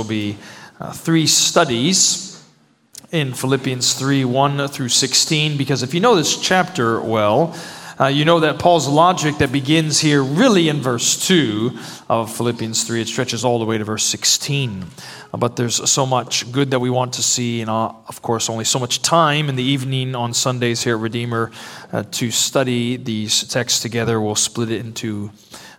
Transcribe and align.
will 0.00 0.08
be 0.08 0.38
uh, 0.80 0.92
three 0.92 1.26
studies 1.26 2.42
in 3.12 3.34
Philippians 3.34 3.92
3 3.92 4.24
1 4.24 4.68
through 4.68 4.88
16. 4.88 5.58
Because 5.58 5.82
if 5.82 5.92
you 5.92 6.00
know 6.00 6.16
this 6.16 6.40
chapter 6.40 7.02
well, 7.02 7.54
uh, 8.00 8.06
you 8.06 8.24
know 8.24 8.40
that 8.40 8.58
Paul's 8.58 8.88
logic 8.88 9.36
that 9.38 9.52
begins 9.52 10.00
here 10.00 10.24
really 10.24 10.70
in 10.70 10.80
verse 10.80 11.26
2 11.28 11.78
of 12.08 12.34
Philippians 12.34 12.84
3, 12.84 13.02
it 13.02 13.08
stretches 13.08 13.44
all 13.44 13.58
the 13.58 13.66
way 13.66 13.76
to 13.76 13.84
verse 13.84 14.04
16. 14.04 14.86
Uh, 15.34 15.36
but 15.36 15.56
there's 15.56 15.90
so 15.90 16.06
much 16.06 16.50
good 16.50 16.70
that 16.70 16.78
we 16.78 16.88
want 16.88 17.12
to 17.12 17.22
see, 17.22 17.60
and 17.60 17.68
uh, 17.68 17.92
of 18.08 18.22
course, 18.22 18.48
only 18.48 18.64
so 18.64 18.78
much 18.78 19.02
time 19.02 19.50
in 19.50 19.56
the 19.56 19.62
evening 19.62 20.14
on 20.14 20.32
Sundays 20.32 20.82
here 20.82 20.96
at 20.96 21.02
Redeemer 21.02 21.52
uh, 21.92 22.04
to 22.12 22.30
study 22.30 22.96
these 22.96 23.44
texts 23.44 23.80
together. 23.80 24.18
We'll 24.18 24.34
split 24.34 24.70
it 24.70 24.80
into 24.80 25.30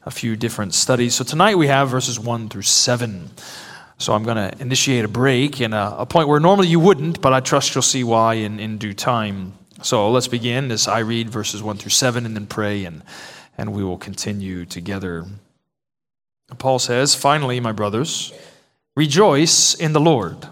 a 0.06 0.12
few 0.12 0.36
different 0.36 0.76
studies. 0.76 1.16
So 1.16 1.24
tonight 1.24 1.56
we 1.56 1.68
have 1.68 1.90
verses 1.90 2.20
1 2.20 2.50
through 2.50 2.62
7. 2.62 3.32
So 4.02 4.14
I'm 4.14 4.24
going 4.24 4.38
to 4.38 4.60
initiate 4.60 5.06
a 5.06 5.08
break 5.08 5.62
in 5.62 5.74
a, 5.74 5.96
a, 6.00 6.06
point 6.08 6.28
where 6.28 6.40
normally 6.40 6.68
you 6.68 6.80
wouldn't, 6.80 7.22
but 7.22 7.34
I 7.34 7.40
trust 7.40 7.76
you'll 7.76 7.84
see 7.84 8.04
why 8.04 8.34
in, 8.34 8.60
in 8.60 8.80
due 8.80 8.96
time. 8.96 9.54
So 9.84 10.10
let's 10.10 10.28
begin 10.28 10.72
as 10.72 10.88
I 10.88 11.00
read 11.00 11.30
verses 11.30 11.62
1 11.62 11.78
through 11.78 11.92
7 11.92 12.26
and 12.26 12.36
then 12.36 12.48
pray, 12.48 12.84
and, 12.84 13.04
and 13.60 13.74
we 13.74 13.84
will 13.84 14.00
continue 14.00 14.66
together. 14.66 15.28
Paul 16.58 16.80
says, 16.80 17.14
Finally, 17.14 17.60
my 17.60 17.74
brothers, 17.74 18.34
rejoice 18.96 19.76
in 19.76 19.94
the 19.94 20.00
Lord. 20.00 20.48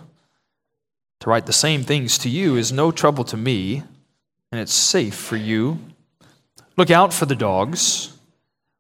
To 1.22 1.30
write 1.30 1.48
the 1.48 1.52
same 1.52 1.84
things 1.84 2.20
to 2.20 2.30
you 2.30 2.56
is 2.56 2.72
no 2.72 2.92
trouble 2.92 3.24
to 3.24 3.36
me, 3.36 3.82
and 4.52 4.62
it's 4.62 4.74
safe 4.76 5.16
for 5.16 5.38
you. 5.38 5.80
Look 6.78 6.92
out 6.92 7.16
for 7.16 7.26
the 7.26 7.36
dogs, 7.36 8.14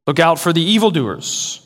look 0.05 0.19
out 0.19 0.37
for 0.37 0.53
the 0.53 0.61
evildoers. 0.61 1.65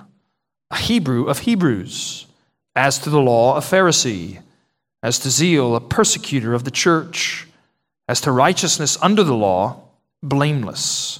a 0.71 0.77
Hebrew 0.77 1.25
of 1.27 1.39
Hebrews, 1.39 2.25
as 2.75 2.97
to 2.99 3.09
the 3.09 3.19
law, 3.19 3.57
a 3.57 3.59
Pharisee, 3.59 4.41
as 5.03 5.19
to 5.19 5.29
zeal, 5.29 5.75
a 5.75 5.81
persecutor 5.81 6.53
of 6.53 6.63
the 6.63 6.71
church, 6.71 7.47
as 8.07 8.21
to 8.21 8.31
righteousness 8.31 8.97
under 9.01 9.23
the 9.23 9.35
law, 9.35 9.81
blameless. 10.23 11.19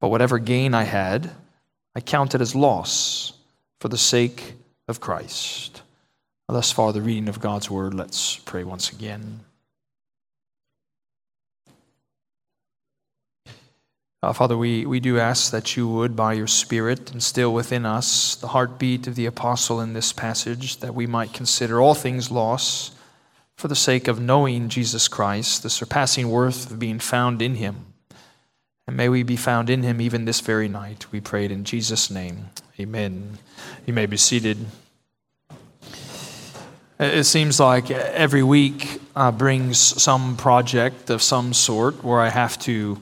But 0.00 0.08
whatever 0.08 0.38
gain 0.38 0.72
I 0.72 0.84
had, 0.84 1.30
I 1.94 2.00
counted 2.00 2.40
as 2.40 2.54
loss 2.54 3.32
for 3.80 3.88
the 3.88 3.98
sake 3.98 4.54
of 4.86 5.00
Christ. 5.00 5.82
Thus 6.48 6.72
far, 6.72 6.92
the 6.92 7.02
reading 7.02 7.28
of 7.28 7.40
God's 7.40 7.70
word. 7.70 7.94
Let's 7.94 8.36
pray 8.36 8.64
once 8.64 8.90
again. 8.90 9.40
Uh, 14.22 14.34
Father, 14.34 14.56
we, 14.56 14.84
we 14.84 15.00
do 15.00 15.18
ask 15.18 15.50
that 15.50 15.78
you 15.78 15.88
would, 15.88 16.14
by 16.14 16.34
your 16.34 16.46
Spirit, 16.46 17.10
instill 17.14 17.54
within 17.54 17.86
us 17.86 18.34
the 18.34 18.48
heartbeat 18.48 19.06
of 19.06 19.14
the 19.14 19.24
apostle 19.24 19.80
in 19.80 19.94
this 19.94 20.12
passage, 20.12 20.76
that 20.78 20.94
we 20.94 21.06
might 21.06 21.32
consider 21.32 21.80
all 21.80 21.94
things 21.94 22.30
loss 22.30 22.90
for 23.56 23.68
the 23.68 23.74
sake 23.74 24.08
of 24.08 24.20
knowing 24.20 24.68
Jesus 24.68 25.08
Christ, 25.08 25.62
the 25.62 25.70
surpassing 25.70 26.30
worth 26.30 26.70
of 26.70 26.78
being 26.78 26.98
found 26.98 27.40
in 27.40 27.54
him. 27.54 27.86
And 28.86 28.94
may 28.94 29.08
we 29.08 29.22
be 29.22 29.36
found 29.36 29.70
in 29.70 29.82
him 29.82 30.02
even 30.02 30.26
this 30.26 30.40
very 30.40 30.68
night. 30.68 31.10
We 31.10 31.20
pray 31.20 31.46
it 31.46 31.52
in 31.52 31.64
Jesus' 31.64 32.10
name. 32.10 32.50
Amen. 32.78 33.38
You 33.86 33.94
may 33.94 34.04
be 34.04 34.18
seated. 34.18 34.66
It 36.98 37.24
seems 37.24 37.58
like 37.58 37.90
every 37.90 38.42
week 38.42 39.00
uh, 39.16 39.32
brings 39.32 39.78
some 39.78 40.36
project 40.36 41.08
of 41.08 41.22
some 41.22 41.54
sort 41.54 42.04
where 42.04 42.20
I 42.20 42.28
have 42.28 42.58
to 42.60 43.00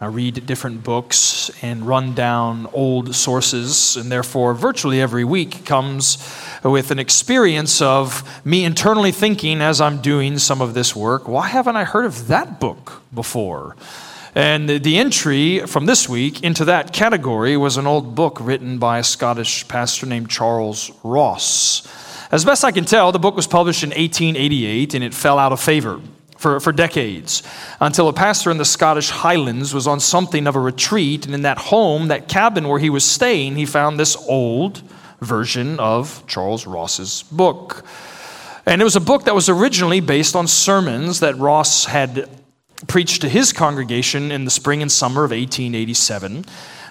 I 0.00 0.06
read 0.06 0.46
different 0.46 0.84
books 0.84 1.50
and 1.60 1.84
run 1.84 2.14
down 2.14 2.68
old 2.72 3.16
sources, 3.16 3.96
and 3.96 4.12
therefore, 4.12 4.54
virtually 4.54 5.00
every 5.00 5.24
week 5.24 5.64
comes 5.64 6.18
with 6.62 6.92
an 6.92 7.00
experience 7.00 7.82
of 7.82 8.22
me 8.44 8.64
internally 8.64 9.10
thinking 9.10 9.60
as 9.60 9.80
I'm 9.80 10.00
doing 10.00 10.38
some 10.38 10.60
of 10.60 10.74
this 10.74 10.94
work, 10.94 11.26
why 11.26 11.48
haven't 11.48 11.74
I 11.74 11.82
heard 11.82 12.04
of 12.04 12.28
that 12.28 12.60
book 12.60 13.02
before? 13.12 13.74
And 14.36 14.68
the 14.68 14.98
entry 14.98 15.66
from 15.66 15.86
this 15.86 16.08
week 16.08 16.44
into 16.44 16.64
that 16.66 16.92
category 16.92 17.56
was 17.56 17.76
an 17.76 17.88
old 17.88 18.14
book 18.14 18.38
written 18.40 18.78
by 18.78 19.00
a 19.00 19.04
Scottish 19.04 19.66
pastor 19.66 20.06
named 20.06 20.30
Charles 20.30 20.92
Ross. 21.02 21.88
As 22.30 22.44
best 22.44 22.62
I 22.62 22.70
can 22.70 22.84
tell, 22.84 23.10
the 23.10 23.18
book 23.18 23.34
was 23.34 23.48
published 23.48 23.82
in 23.82 23.90
1888 23.90 24.94
and 24.94 25.02
it 25.02 25.12
fell 25.12 25.40
out 25.40 25.50
of 25.50 25.60
favor 25.60 26.00
for, 26.38 26.60
for 26.60 26.72
decades 26.72 27.42
until 27.80 28.08
a 28.08 28.12
pastor 28.12 28.50
in 28.50 28.56
the 28.56 28.64
Scottish 28.64 29.10
Highlands 29.10 29.74
was 29.74 29.86
on 29.86 30.00
something 30.00 30.46
of 30.46 30.56
a 30.56 30.60
retreat. 30.60 31.26
And 31.26 31.34
in 31.34 31.42
that 31.42 31.58
home, 31.58 32.08
that 32.08 32.28
cabin 32.28 32.68
where 32.68 32.78
he 32.78 32.88
was 32.88 33.04
staying, 33.04 33.56
he 33.56 33.66
found 33.66 33.98
this 33.98 34.16
old 34.16 34.82
version 35.20 35.78
of 35.80 36.24
Charles 36.26 36.66
Ross's 36.66 37.24
book. 37.24 37.84
And 38.64 38.80
it 38.80 38.84
was 38.84 38.96
a 38.96 39.00
book 39.00 39.24
that 39.24 39.34
was 39.34 39.48
originally 39.48 40.00
based 40.00 40.36
on 40.36 40.46
sermons 40.46 41.20
that 41.20 41.36
Ross 41.36 41.86
had 41.86 42.30
preached 42.86 43.22
to 43.22 43.28
his 43.28 43.52
congregation 43.52 44.30
in 44.30 44.44
the 44.44 44.50
spring 44.50 44.80
and 44.80 44.92
summer 44.92 45.24
of 45.24 45.32
1887. 45.32 46.44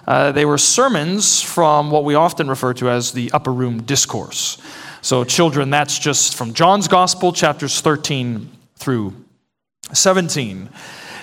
Uh, 0.05 0.31
they 0.33 0.43
were 0.43 0.57
sermons 0.57 1.41
from 1.41 1.89
what 1.89 2.03
we 2.03 2.15
often 2.15 2.49
refer 2.49 2.73
to 2.73 2.89
as 2.89 3.13
the 3.13 3.31
upper 3.31 3.53
room 3.53 3.81
discourse. 3.83 4.57
So, 5.01 5.23
children, 5.23 5.69
that's 5.69 5.99
just 5.99 6.35
from 6.35 6.53
John's 6.53 6.89
Gospel, 6.89 7.31
chapters 7.31 7.79
13 7.79 8.49
through 8.75 9.13
17. 9.93 10.69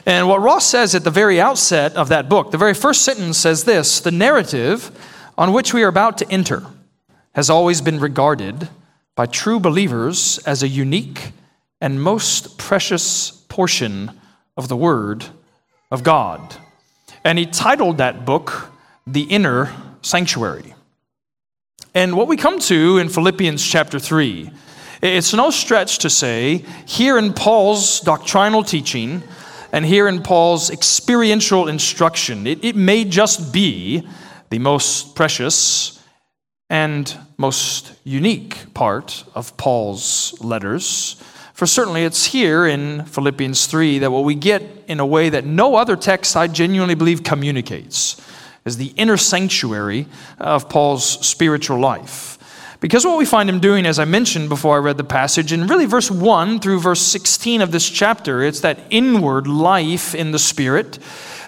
And 0.06 0.28
what 0.28 0.42
Ross 0.42 0.66
says 0.66 0.94
at 0.94 1.04
the 1.04 1.10
very 1.10 1.40
outset 1.40 1.96
of 1.96 2.08
that 2.08 2.28
book, 2.28 2.50
the 2.50 2.58
very 2.58 2.74
first 2.74 3.02
sentence 3.02 3.38
says 3.38 3.64
this 3.64 4.00
The 4.00 4.10
narrative 4.10 4.90
on 5.36 5.52
which 5.52 5.72
we 5.72 5.82
are 5.82 5.88
about 5.88 6.18
to 6.18 6.30
enter 6.30 6.62
has 7.34 7.50
always 7.50 7.80
been 7.80 7.98
regarded 7.98 8.68
by 9.16 9.26
true 9.26 9.58
believers 9.58 10.38
as 10.46 10.62
a 10.62 10.68
unique 10.68 11.32
and 11.80 12.02
most 12.02 12.58
precious 12.58 13.30
portion 13.30 14.10
of 14.56 14.68
the 14.68 14.76
Word 14.76 15.24
of 15.90 16.02
God. 16.02 16.56
And 17.24 17.38
he 17.38 17.46
titled 17.46 17.98
that 17.98 18.24
book, 18.24 18.70
The 19.06 19.22
Inner 19.22 19.72
Sanctuary. 20.02 20.74
And 21.94 22.16
what 22.16 22.28
we 22.28 22.36
come 22.36 22.58
to 22.60 22.98
in 22.98 23.08
Philippians 23.08 23.64
chapter 23.64 23.98
3 23.98 24.50
it's 25.04 25.34
no 25.34 25.50
stretch 25.50 25.98
to 25.98 26.08
say, 26.08 26.64
here 26.86 27.18
in 27.18 27.34
Paul's 27.34 28.00
doctrinal 28.00 28.64
teaching 28.64 29.22
and 29.70 29.84
here 29.84 30.08
in 30.08 30.22
Paul's 30.22 30.70
experiential 30.70 31.68
instruction, 31.68 32.46
it, 32.46 32.64
it 32.64 32.74
may 32.74 33.04
just 33.04 33.52
be 33.52 34.08
the 34.48 34.58
most 34.58 35.14
precious 35.14 36.02
and 36.70 37.18
most 37.36 37.92
unique 38.04 38.72
part 38.72 39.24
of 39.34 39.54
Paul's 39.58 40.40
letters. 40.40 41.22
For 41.52 41.66
certainly 41.66 42.04
it's 42.04 42.24
here 42.24 42.64
in 42.64 43.04
Philippians 43.04 43.66
3 43.66 43.98
that 43.98 44.10
what 44.10 44.24
we 44.24 44.34
get 44.34 44.62
in 44.88 45.00
a 45.00 45.06
way 45.06 45.28
that 45.28 45.44
no 45.44 45.76
other 45.76 45.96
text 45.96 46.34
I 46.34 46.46
genuinely 46.46 46.94
believe 46.94 47.22
communicates 47.22 48.20
is 48.64 48.78
the 48.78 48.94
inner 48.96 49.18
sanctuary 49.18 50.06
of 50.38 50.70
Paul's 50.70 51.04
spiritual 51.04 51.78
life. 51.78 52.38
Because 52.80 53.04
what 53.04 53.18
we 53.18 53.24
find 53.24 53.48
him 53.48 53.60
doing, 53.60 53.86
as 53.86 53.98
I 53.98 54.04
mentioned 54.04 54.48
before 54.48 54.76
I 54.76 54.80
read 54.80 54.96
the 54.96 55.04
passage, 55.04 55.52
in 55.52 55.66
really 55.66 55.86
verse 55.86 56.10
1 56.10 56.60
through 56.60 56.80
verse 56.80 57.00
16 57.00 57.62
of 57.62 57.72
this 57.72 57.88
chapter, 57.88 58.42
it's 58.42 58.60
that 58.60 58.78
inward 58.90 59.46
life 59.46 60.14
in 60.14 60.32
the 60.32 60.38
Spirit, 60.38 60.98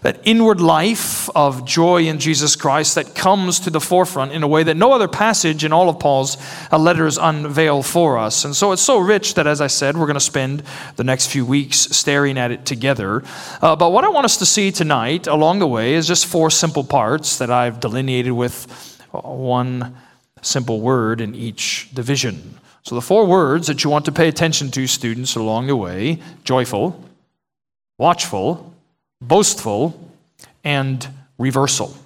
that 0.02 0.20
inward 0.25 0.61
life 0.61 1.28
of 1.31 1.64
joy 1.64 2.05
in 2.05 2.19
Jesus 2.19 2.55
Christ 2.55 2.94
that 2.94 3.14
comes 3.14 3.58
to 3.61 3.70
the 3.70 3.81
forefront 3.81 4.32
in 4.32 4.43
a 4.43 4.49
way 4.49 4.62
that 4.62 4.76
no 4.76 4.93
other 4.93 5.08
passage 5.08 5.64
in 5.64 5.73
all 5.73 5.88
of 5.88 5.99
Paul's 5.99 6.37
uh, 6.70 6.78
letters 6.78 7.19
unveil 7.19 7.82
for 7.82 8.19
us. 8.19 8.44
And 8.44 8.55
so 8.55 8.73
it's 8.73 8.82
so 8.82 8.99
rich 8.99 9.34
that, 9.34 9.46
as 9.46 9.61
I 9.61 9.67
said, 9.67 9.96
we're 9.96 10.06
going 10.06 10.14
to 10.14 10.20
spend 10.20 10.62
the 10.94 11.05
next 11.05 11.26
few 11.26 11.44
weeks 11.44 11.76
staring 11.76 12.38
at 12.38 12.50
it 12.52 12.64
together. 12.64 13.25
Uh, 13.61 13.75
but 13.75 13.90
what 13.90 14.05
I 14.05 14.08
want 14.08 14.26
us 14.26 14.37
to 14.37 14.46
see 14.46 14.70
tonight 14.70 15.26
along 15.26 15.58
the 15.58 15.67
way 15.67 15.94
is 15.94 16.06
just 16.06 16.26
four 16.26 16.50
simple 16.50 16.84
parts 16.84 17.38
that 17.38 17.50
I've 17.50 17.81
delineated 17.81 18.32
with 18.32 18.94
one 19.11 19.96
simple 20.46 20.81
word 20.81 21.20
in 21.20 21.34
each 21.34 21.88
division. 21.93 22.58
So, 22.82 22.94
the 22.94 23.02
four 23.02 23.26
words 23.26 23.66
that 23.66 23.82
you 23.82 23.90
want 23.90 24.04
to 24.04 24.12
pay 24.12 24.28
attention 24.28 24.70
to, 24.70 24.87
students, 24.87 25.34
along 25.34 25.66
the 25.66 25.76
way 25.76 26.20
joyful, 26.44 27.02
watchful, 27.98 28.72
boastful, 29.20 30.10
and 30.62 31.06
reversal. 31.37 31.96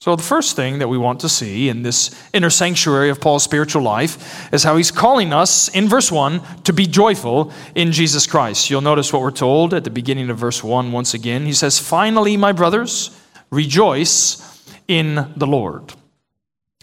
So, 0.00 0.16
the 0.16 0.22
first 0.22 0.56
thing 0.56 0.78
that 0.78 0.88
we 0.88 0.98
want 0.98 1.20
to 1.20 1.28
see 1.28 1.68
in 1.68 1.82
this 1.82 2.10
inner 2.32 2.50
sanctuary 2.50 3.10
of 3.10 3.20
Paul's 3.20 3.42
spiritual 3.42 3.82
life 3.82 4.52
is 4.52 4.64
how 4.64 4.76
he's 4.76 4.90
calling 4.90 5.32
us 5.32 5.68
in 5.68 5.88
verse 5.88 6.10
1 6.10 6.40
to 6.64 6.72
be 6.72 6.86
joyful 6.86 7.52
in 7.74 7.92
Jesus 7.92 8.26
Christ. 8.26 8.70
You'll 8.70 8.80
notice 8.80 9.12
what 9.12 9.22
we're 9.22 9.30
told 9.30 9.74
at 9.74 9.84
the 9.84 9.90
beginning 9.90 10.30
of 10.30 10.38
verse 10.38 10.64
1 10.64 10.92
once 10.92 11.14
again. 11.14 11.46
He 11.46 11.52
says, 11.52 11.78
Finally, 11.78 12.36
my 12.36 12.52
brothers, 12.52 13.16
rejoice 13.50 14.42
in 14.86 15.32
the 15.36 15.46
Lord. 15.46 15.94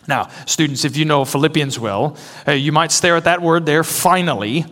Now, 0.08 0.30
students, 0.46 0.86
if 0.86 0.98
you 0.98 1.06
know 1.06 1.26
Philippians 1.26 1.80
well, 1.80 2.18
uh, 2.48 2.52
you 2.52 2.72
might 2.72 2.92
stare 2.92 3.16
at 3.16 3.24
that 3.24 3.42
word 3.42 3.66
there, 3.66 3.84
finally, 3.84 4.66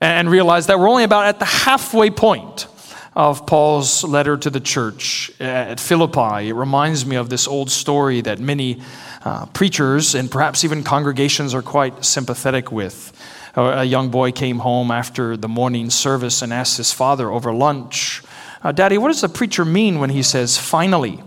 and 0.00 0.30
realize 0.30 0.66
that 0.68 0.78
we're 0.78 0.88
only 0.88 1.04
about 1.04 1.26
at 1.26 1.38
the 1.38 1.44
halfway 1.44 2.10
point 2.10 2.68
of 3.16 3.46
Paul's 3.46 4.04
letter 4.04 4.36
to 4.36 4.48
the 4.48 4.60
church 4.60 5.32
at 5.40 5.80
Philippi. 5.80 6.48
It 6.48 6.54
reminds 6.54 7.04
me 7.04 7.16
of 7.16 7.28
this 7.28 7.48
old 7.48 7.68
story 7.70 8.20
that 8.20 8.38
many 8.38 8.80
uh, 9.24 9.46
preachers 9.46 10.14
and 10.14 10.30
perhaps 10.30 10.64
even 10.64 10.84
congregations 10.84 11.52
are 11.52 11.62
quite 11.62 12.04
sympathetic 12.04 12.70
with. 12.70 13.12
A 13.56 13.82
young 13.82 14.10
boy 14.10 14.30
came 14.30 14.60
home 14.60 14.92
after 14.92 15.36
the 15.36 15.48
morning 15.48 15.90
service 15.90 16.42
and 16.42 16.52
asked 16.52 16.76
his 16.76 16.92
father 16.92 17.28
over 17.28 17.52
lunch, 17.52 18.22
uh, 18.62 18.70
Daddy, 18.70 18.98
what 18.98 19.08
does 19.08 19.22
the 19.22 19.28
preacher 19.28 19.64
mean 19.64 19.98
when 19.98 20.10
he 20.10 20.22
says 20.22 20.56
finally? 20.56 21.20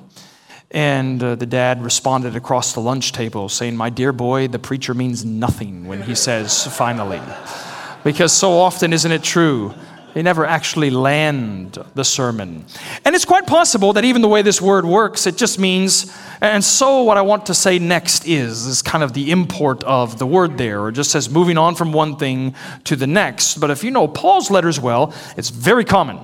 And 0.72 1.22
uh, 1.22 1.36
the 1.36 1.46
dad 1.46 1.84
responded 1.84 2.36
across 2.36 2.74
the 2.74 2.80
lunch 2.80 3.12
table 3.12 3.50
saying, 3.50 3.76
My 3.76 3.90
dear 3.90 4.14
boy, 4.14 4.48
the 4.48 4.60
preacher 4.60 4.94
means 4.94 5.26
nothing 5.26 5.86
when 5.86 6.02
he 6.02 6.16
says 6.16 6.66
finally. 6.78 7.22
Because 8.04 8.32
so 8.32 8.54
often, 8.54 8.94
isn't 8.94 9.12
it 9.12 9.22
true? 9.22 9.74
They 10.14 10.22
never 10.22 10.46
actually 10.46 10.90
land 10.90 11.78
the 11.96 12.04
sermon. 12.04 12.66
And 13.06 13.16
it's 13.16 13.26
quite 13.26 13.48
possible 13.48 13.94
that 13.94 14.04
even 14.04 14.22
the 14.22 14.28
way 14.28 14.42
this 14.42 14.62
word 14.62 14.86
works, 14.86 15.26
it 15.26 15.38
just 15.38 15.58
means, 15.58 16.14
and 16.42 16.64
so 16.64 17.04
what 17.04 17.18
I 17.18 17.22
want 17.22 17.46
to 17.46 17.54
say 17.54 17.80
next 17.80 18.28
is, 18.28 18.66
is 18.66 18.82
kind 18.82 19.04
of 19.04 19.14
the 19.14 19.32
import 19.32 19.84
of 19.86 20.20
the 20.20 20.28
word 20.28 20.58
there, 20.58 20.82
or 20.82 20.92
just 20.92 21.12
says 21.12 21.30
moving 21.30 21.58
on 21.58 21.76
from 21.76 21.94
one 21.94 22.18
thing 22.18 22.56
to 22.86 22.96
the 22.96 23.08
next. 23.08 23.60
But 23.60 23.72
if 23.72 23.84
you 23.84 23.92
know 23.92 24.08
Paul's 24.08 24.52
letters 24.52 24.80
well, 24.80 25.14
it's 25.38 25.50
very 25.50 25.86
common. 25.86 26.20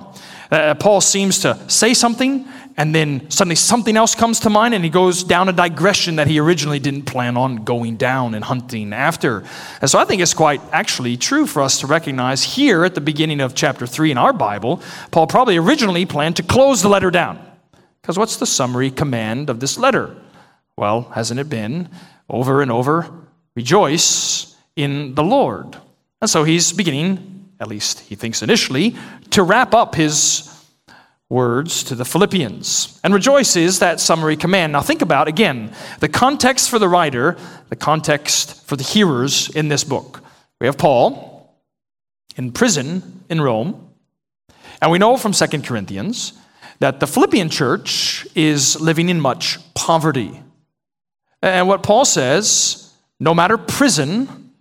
Uh, 0.50 0.74
Paul 0.74 1.00
seems 1.00 1.40
to 1.40 1.58
say 1.68 1.94
something 1.94 2.46
and 2.78 2.94
then 2.94 3.28
suddenly 3.28 3.56
something 3.56 3.96
else 3.96 4.14
comes 4.14 4.38
to 4.40 4.50
mind 4.50 4.72
and 4.72 4.84
he 4.84 4.88
goes 4.88 5.24
down 5.24 5.48
a 5.48 5.52
digression 5.52 6.14
that 6.16 6.28
he 6.28 6.38
originally 6.38 6.78
didn't 6.78 7.02
plan 7.02 7.36
on 7.36 7.64
going 7.64 7.96
down 7.96 8.36
and 8.36 8.44
hunting 8.44 8.92
after. 8.92 9.42
And 9.80 9.90
so 9.90 9.98
I 9.98 10.04
think 10.04 10.22
it's 10.22 10.32
quite 10.32 10.60
actually 10.70 11.16
true 11.16 11.44
for 11.44 11.60
us 11.60 11.80
to 11.80 11.88
recognize 11.88 12.44
here 12.44 12.84
at 12.84 12.94
the 12.94 13.00
beginning 13.00 13.40
of 13.40 13.56
chapter 13.56 13.84
3 13.84 14.12
in 14.12 14.16
our 14.16 14.32
Bible, 14.32 14.80
Paul 15.10 15.26
probably 15.26 15.56
originally 15.56 16.06
planned 16.06 16.36
to 16.36 16.44
close 16.44 16.80
the 16.80 16.88
letter 16.88 17.10
down. 17.10 17.44
Because 18.00 18.16
what's 18.16 18.36
the 18.36 18.46
summary 18.46 18.92
command 18.92 19.50
of 19.50 19.58
this 19.58 19.76
letter? 19.76 20.16
Well, 20.76 21.02
hasn't 21.12 21.40
it 21.40 21.48
been 21.48 21.88
over 22.30 22.62
and 22.62 22.70
over? 22.70 23.10
Rejoice 23.56 24.56
in 24.76 25.16
the 25.16 25.24
Lord. 25.24 25.76
And 26.20 26.30
so 26.30 26.44
he's 26.44 26.72
beginning, 26.72 27.48
at 27.58 27.66
least 27.66 27.98
he 27.98 28.14
thinks 28.14 28.40
initially, 28.40 28.94
to 29.30 29.42
wrap 29.42 29.74
up 29.74 29.96
his 29.96 30.57
words 31.30 31.84
to 31.84 31.94
the 31.94 32.04
Philippians. 32.04 32.98
And 33.04 33.12
rejoice 33.12 33.54
is 33.54 33.80
that 33.80 34.00
summary 34.00 34.36
command. 34.36 34.72
Now, 34.72 34.80
think 34.80 35.02
about 35.02 35.28
again 35.28 35.72
the 36.00 36.08
context 36.08 36.70
for 36.70 36.78
the 36.78 36.88
writer, 36.88 37.36
the 37.68 37.76
context 37.76 38.66
for 38.66 38.76
the 38.76 38.84
hearers 38.84 39.50
in 39.50 39.68
this 39.68 39.84
book. 39.84 40.22
We 40.60 40.66
have 40.66 40.78
Paul 40.78 41.54
in 42.36 42.52
prison 42.52 43.24
in 43.28 43.40
Rome, 43.40 43.92
and 44.80 44.90
we 44.90 44.98
know 44.98 45.16
from 45.16 45.32
Second 45.32 45.64
Corinthians 45.64 46.32
that 46.78 47.00
the 47.00 47.06
Philippian 47.06 47.50
church 47.50 48.26
is 48.34 48.80
living 48.80 49.08
in 49.08 49.20
much 49.20 49.58
poverty. 49.74 50.40
And 51.42 51.68
what 51.68 51.82
Paul 51.82 52.04
says 52.04 52.92
no 53.20 53.34
matter 53.34 53.58
prison 53.58 54.52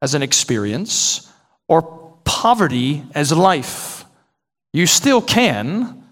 as 0.00 0.14
an 0.14 0.22
experience 0.22 1.30
or 1.68 1.82
poverty 2.24 3.04
as 3.14 3.32
life, 3.32 4.04
you 4.72 4.86
still 4.86 5.20
can 5.20 6.04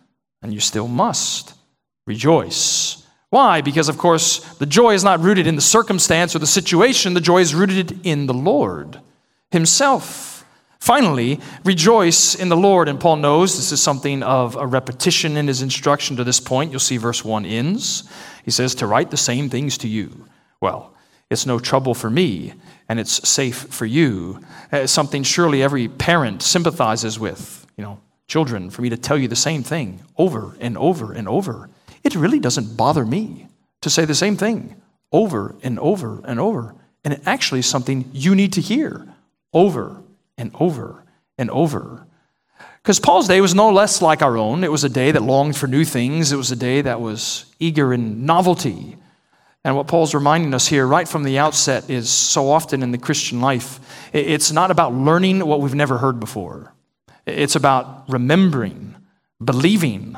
and 0.45 0.53
you 0.53 0.61
still 0.61 0.87
must 0.87 1.55
rejoice. 2.07 3.03
Why? 3.31 3.63
Because, 3.63 3.89
of 3.89 3.99
course, 3.99 4.39
the 4.59 4.67
joy 4.67 4.95
is 4.95 5.03
not 5.03 5.21
rooted 5.21 5.47
in 5.49 5.57
the 5.57 5.63
circumstance 5.63 6.37
or 6.37 6.39
the 6.39 6.47
situation, 6.47 7.15
the 7.15 7.21
joy 7.21 7.41
is 7.41 7.55
rooted 7.55 8.07
in 8.07 8.27
the 8.27 8.35
Lord 8.35 9.01
Himself. 9.51 10.45
Finally, 10.79 11.41
rejoice 11.65 12.35
in 12.35 12.51
the 12.51 12.57
Lord. 12.57 12.91
And 12.91 13.01
Paul 13.01 13.17
knows 13.17 13.57
this 13.57 13.73
is 13.73 13.83
something 13.83 14.23
of 14.23 14.55
a 14.55 14.67
repetition 14.67 15.39
in 15.39 15.49
his 15.49 15.63
instruction 15.63 16.17
to 16.17 16.25
this 16.25 16.41
point. 16.41 16.71
You'll 16.71 16.79
see 16.81 16.99
verse 16.99 17.25
1 17.25 17.47
ends. 17.47 18.07
He 18.45 18.51
says, 18.51 18.75
To 18.75 18.87
write 18.87 19.11
the 19.11 19.17
same 19.17 19.49
things 19.49 19.79
to 19.79 19.89
you. 19.89 20.27
Well, 20.61 20.95
it's 21.31 21.47
no 21.47 21.59
trouble 21.59 21.95
for 21.95 22.11
me, 22.11 22.53
and 22.87 23.01
it's 23.01 23.27
safe 23.27 23.57
for 23.57 23.87
you. 23.87 24.41
It's 24.71 24.93
something 24.93 25.23
surely 25.23 25.63
every 25.63 25.89
parent 25.89 26.43
sympathizes 26.43 27.19
with. 27.19 27.67
You 27.79 27.85
know, 27.85 28.01
children, 28.27 28.71
for 28.71 28.83
me 28.83 28.89
to 28.89 28.97
tell 28.97 29.19
you 29.19 29.29
the 29.29 29.37
same 29.37 29.63
thing 29.63 30.03
over 30.17 30.57
and 30.61 30.77
over 30.79 31.13
and 31.13 31.29
over. 31.29 31.69
It 32.03 32.15
really 32.15 32.41
doesn't 32.41 32.77
bother 32.77 33.05
me 33.05 33.49
to 33.83 33.91
say 33.91 34.05
the 34.05 34.15
same 34.15 34.37
thing 34.37 34.81
over 35.13 35.55
and 35.63 35.79
over 35.79 36.21
and 36.25 36.41
over. 36.41 36.75
And 37.05 37.15
it 37.15 37.23
actually 37.27 37.61
is 37.61 37.67
something 37.67 38.09
you 38.13 38.35
need 38.35 38.55
to 38.55 38.61
hear 38.61 39.07
over 39.53 40.03
and 40.37 40.51
over 40.59 41.05
and 41.39 41.51
over. 41.51 42.07
Because 42.83 43.01
Paul's 43.01 43.29
day 43.29 43.41
was 43.41 43.55
no 43.55 43.71
less 43.71 44.03
like 44.03 44.21
our 44.21 44.37
own. 44.37 44.65
It 44.65 44.73
was 44.73 44.85
a 44.85 44.89
day 44.89 45.11
that 45.13 45.23
longed 45.23 45.57
for 45.57 45.67
new 45.67 45.85
things, 45.85 46.33
it 46.33 46.37
was 46.37 46.53
a 46.53 46.57
day 46.57 46.83
that 46.83 47.01
was 47.01 47.47
eager 47.59 47.95
in 47.95 48.27
novelty. 48.27 48.97
And 49.65 49.75
what 49.77 49.87
Paul's 49.87 50.15
reminding 50.15 50.53
us 50.53 50.67
here 50.67 50.87
right 50.87 51.09
from 51.09 51.23
the 51.23 51.39
outset 51.39 51.89
is 51.89 52.11
so 52.11 52.51
often 52.51 52.83
in 52.83 52.91
the 52.91 52.99
Christian 52.99 53.41
life, 53.41 53.81
it's 54.13 54.53
not 54.53 54.71
about 54.71 54.93
learning 54.93 55.47
what 55.47 55.63
we've 55.63 55.75
never 55.75 55.97
heard 55.97 56.21
before. 56.21 56.74
It's 57.27 57.57
about 57.57 58.05
remembering, 58.09 58.97
believing, 59.43 60.17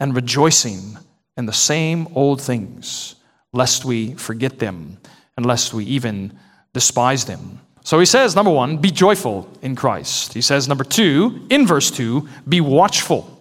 and 0.00 0.14
rejoicing 0.14 0.96
in 1.36 1.46
the 1.46 1.52
same 1.52 2.08
old 2.14 2.40
things, 2.40 3.16
lest 3.52 3.84
we 3.84 4.14
forget 4.14 4.58
them 4.58 4.98
and 5.36 5.46
lest 5.46 5.74
we 5.74 5.84
even 5.84 6.38
despise 6.72 7.24
them. 7.26 7.60
So 7.82 7.98
he 7.98 8.06
says, 8.06 8.36
number 8.36 8.50
one, 8.50 8.78
be 8.78 8.90
joyful 8.90 9.48
in 9.62 9.74
Christ. 9.74 10.34
He 10.34 10.42
says, 10.42 10.68
number 10.68 10.84
two, 10.84 11.46
in 11.48 11.66
verse 11.66 11.90
two, 11.90 12.28
be 12.48 12.60
watchful. 12.60 13.34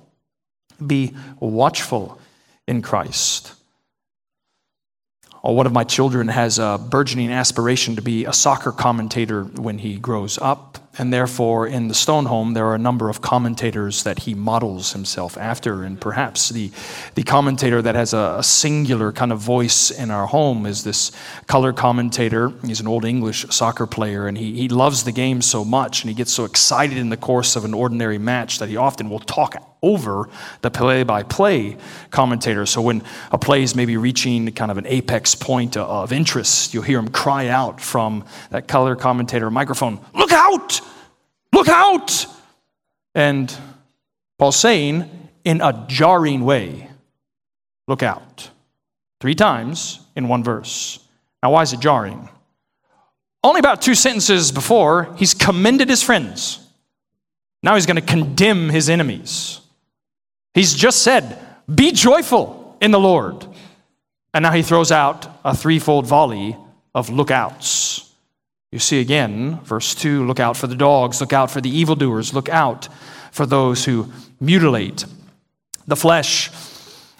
Be 0.85 1.13
watchful 1.39 2.19
in 2.67 2.81
Christ. 2.81 3.53
Oh, 5.43 5.53
one 5.53 5.65
of 5.65 5.73
my 5.73 5.83
children 5.83 6.27
has 6.27 6.59
a 6.59 6.77
burgeoning 6.77 7.31
aspiration 7.31 7.95
to 7.95 8.01
be 8.01 8.25
a 8.25 8.33
soccer 8.33 8.71
commentator 8.71 9.43
when 9.43 9.77
he 9.79 9.97
grows 9.97 10.37
up. 10.37 10.77
And 10.97 11.13
therefore, 11.13 11.67
in 11.67 11.89
the 11.89 11.93
Stone 11.93 12.25
home, 12.25 12.53
there 12.53 12.65
are 12.65 12.75
a 12.75 12.79
number 12.79 13.09
of 13.09 13.21
commentators 13.21 14.03
that 14.03 14.19
he 14.19 14.33
models 14.33 14.93
himself 14.93 15.37
after. 15.37 15.83
And 15.83 16.01
perhaps 16.01 16.49
the, 16.49 16.71
the 17.13 17.23
commentator 17.23 17.81
that 17.83 17.93
has 17.93 18.13
a, 18.13 18.37
a, 18.39 18.43
singular 18.43 19.11
kind 19.11 19.31
of 19.31 19.39
voice 19.39 19.91
in 19.91 20.09
our 20.09 20.25
home 20.25 20.65
is 20.65 20.83
this 20.83 21.11
color 21.45 21.71
commentator. 21.71 22.51
He's 22.65 22.79
an 22.79 22.87
old 22.87 23.05
English 23.05 23.45
soccer 23.49 23.85
player, 23.85 24.27
and 24.27 24.37
he, 24.37 24.53
he 24.53 24.69
loves 24.69 25.03
the 25.03 25.11
game 25.11 25.41
so 25.41 25.63
much, 25.63 26.01
and 26.01 26.09
he 26.09 26.15
gets 26.15 26.33
so 26.33 26.45
excited 26.45 26.97
in 26.97 27.09
the 27.09 27.17
course 27.17 27.55
of 27.55 27.63
an 27.63 27.73
ordinary 27.73 28.17
match 28.17 28.57
that 28.57 28.69
he 28.69 28.77
often 28.77 29.09
will 29.09 29.19
talk 29.19 29.55
over 29.83 30.27
the 30.61 30.71
play 30.71 31.03
by 31.03 31.21
play 31.21 31.77
commentator. 32.09 32.65
So 32.65 32.81
when 32.81 33.03
a 33.31 33.37
play 33.37 33.61
is 33.61 33.75
maybe 33.75 33.97
reaching 33.97 34.51
kind 34.53 34.71
of 34.71 34.77
an 34.79 34.87
apex 34.87 35.35
point 35.35 35.77
of 35.77 36.11
interest, 36.11 36.73
you'll 36.73 36.83
hear 36.83 36.97
him 36.97 37.09
cry 37.09 37.47
out 37.47 37.79
from 37.79 38.25
that 38.49 38.67
color 38.67 38.95
commentator 38.95 39.51
microphone, 39.51 39.99
Look 40.15 40.31
out! 40.31 40.81
Look 41.53 41.67
out! 41.67 42.25
And 43.15 43.55
Paul's 44.37 44.57
saying, 44.57 45.09
in 45.43 45.61
a 45.61 45.85
jarring 45.87 46.43
way, 46.43 46.89
look 47.87 48.03
out. 48.03 48.49
Three 49.19 49.35
times 49.35 50.01
in 50.15 50.27
one 50.27 50.43
verse. 50.43 50.99
Now, 51.41 51.51
why 51.51 51.61
is 51.61 51.73
it 51.73 51.79
jarring? 51.79 52.29
Only 53.43 53.59
about 53.59 53.81
two 53.81 53.95
sentences 53.95 54.51
before, 54.51 55.15
he's 55.17 55.33
commended 55.33 55.89
his 55.89 56.03
friends. 56.03 56.59
Now 57.63 57.75
he's 57.75 57.85
going 57.85 57.95
to 57.95 58.01
condemn 58.01 58.69
his 58.69 58.89
enemies. 58.89 59.61
He's 60.53 60.73
just 60.73 61.01
said, 61.01 61.39
Be 61.73 61.91
joyful 61.91 62.77
in 62.81 62.91
the 62.91 62.99
Lord. 62.99 63.45
And 64.33 64.43
now 64.43 64.51
he 64.51 64.63
throws 64.63 64.91
out 64.91 65.27
a 65.43 65.55
threefold 65.55 66.05
volley 66.05 66.57
of 66.93 67.09
lookouts. 67.09 67.86
You 68.77 68.81
see 68.81 69.01
again, 69.01 69.59
verse 69.61 69.95
2 69.95 70.27
look 70.27 70.39
out 70.39 70.55
for 70.55 70.67
the 70.67 70.75
dogs, 70.75 71.19
look 71.19 71.33
out 71.33 71.49
for 71.49 71.59
the 71.59 71.69
evildoers, 71.71 72.31
look 72.31 72.47
out 72.47 72.87
for 73.31 73.47
those 73.47 73.85
who 73.85 74.11
mutilate 74.39 75.03
the 75.87 75.95
flesh. 75.95 76.51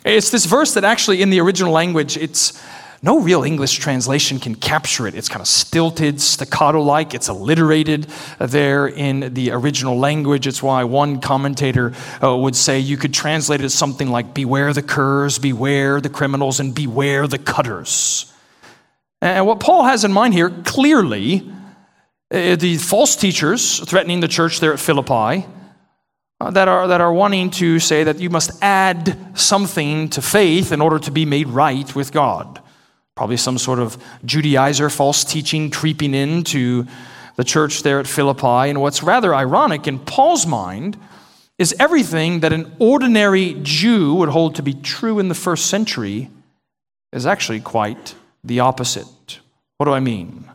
It's 0.06 0.30
this 0.30 0.46
verse 0.46 0.76
that 0.76 0.84
actually, 0.84 1.24
in 1.24 1.32
the 1.32 1.40
original 1.40 1.74
language, 1.74 2.16
it's 2.16 2.64
no 3.02 3.20
real 3.20 3.44
English 3.44 3.74
translation 3.80 4.38
can 4.38 4.54
capture 4.54 5.08
it. 5.08 5.16
It's 5.16 5.30
kind 5.30 5.42
of 5.42 5.48
stilted, 5.48 6.22
staccato 6.22 6.80
like, 6.80 7.16
it's 7.16 7.28
alliterated 7.28 8.06
there 8.38 8.86
in 8.86 9.34
the 9.34 9.50
original 9.50 9.98
language. 9.98 10.46
It's 10.46 10.62
why 10.62 10.84
one 10.84 11.20
commentator 11.22 11.92
uh, 12.24 12.38
would 12.38 12.56
say 12.56 12.78
you 12.78 12.98
could 12.98 13.16
translate 13.16 13.62
it 13.62 13.64
as 13.64 13.74
something 13.74 14.12
like 14.12 14.36
Beware 14.36 14.74
the 14.74 14.84
curs, 14.84 15.40
beware 15.40 16.02
the 16.02 16.10
criminals, 16.10 16.60
and 16.60 16.76
beware 16.76 17.26
the 17.26 17.40
cutters. 17.40 18.32
And 19.22 19.48
what 19.48 19.60
Paul 19.60 19.84
has 19.84 20.04
in 20.04 20.14
mind 20.14 20.34
here 20.34 20.50
clearly, 20.64 21.52
the 22.30 22.78
false 22.78 23.16
teachers 23.16 23.80
threatening 23.80 24.20
the 24.20 24.28
church 24.28 24.60
there 24.60 24.74
at 24.74 24.80
Philippi. 24.80 25.46
Uh, 26.40 26.52
that, 26.52 26.68
are, 26.68 26.88
that 26.88 27.02
are 27.02 27.12
wanting 27.12 27.50
to 27.50 27.80
say 27.80 28.04
that 28.04 28.20
you 28.20 28.30
must 28.30 28.52
add 28.62 29.18
something 29.34 30.08
to 30.08 30.22
faith 30.22 30.72
in 30.72 30.82
order 30.82 31.00
to 31.00 31.10
be 31.10 31.26
made 31.26 31.48
right 31.48 31.96
with 31.96 32.12
God. 32.12 32.62
Probably 33.16 33.38
some 33.38 33.58
sort 33.58 33.80
of 33.80 33.98
Judaizer, 34.24 34.96
false 34.96 35.24
teaching 35.24 35.72
creeping 35.72 36.14
into 36.14 36.86
the 37.38 37.44
church 37.44 37.82
there 37.82 38.00
at 38.00 38.06
Philippi. 38.06 38.70
And 38.70 38.82
what's 38.82 39.02
rather 39.02 39.34
ironic 39.34 39.88
in 39.88 39.98
Paul's 39.98 40.46
mind 40.46 40.96
is 41.58 41.74
everything 41.80 42.42
that 42.42 42.54
an 42.54 42.72
ordinary 42.78 43.58
Jew 43.64 44.14
would 44.14 44.30
hold 44.30 44.54
to 44.56 44.62
be 44.62 44.76
true 44.76 45.18
in 45.18 45.30
the 45.30 45.34
first 45.34 45.66
century 45.66 46.30
is 47.12 47.26
actually 47.26 47.62
quite 47.62 48.14
the 48.44 48.60
opposite. 48.60 49.40
What 49.78 49.86
do 49.86 49.94
I 49.94 50.00
mean? 50.00 50.50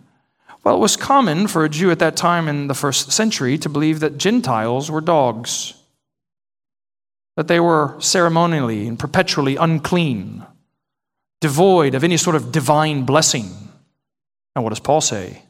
Well, 0.65 0.77
it 0.77 0.81
was 0.81 0.97
common 0.97 1.49
for 1.49 1.65
a 1.65 1.69
Jew 1.69 1.91
at 1.91 1.99
that 1.99 2.17
time 2.17 2.49
in 2.49 2.69
the 2.69 2.75
first 2.75 3.11
century 3.11 3.59
to 3.59 3.69
believe 3.69 4.01
that 4.01 4.19
Gentiles 4.19 4.91
were 4.91 5.01
dogs, 5.01 5.75
that 7.37 7.49
they 7.49 7.59
were 7.59 7.97
ceremonially 7.99 8.87
and 8.87 8.99
perpetually 8.99 9.57
unclean, 9.57 10.47
devoid 11.41 11.95
of 11.95 12.05
any 12.05 12.17
sort 12.17 12.37
of 12.37 12.53
divine 12.53 13.05
blessing. 13.05 13.51
And 14.55 14.63
what 14.63 14.71
does 14.71 14.81
Paul 14.81 15.01
say? 15.01 15.43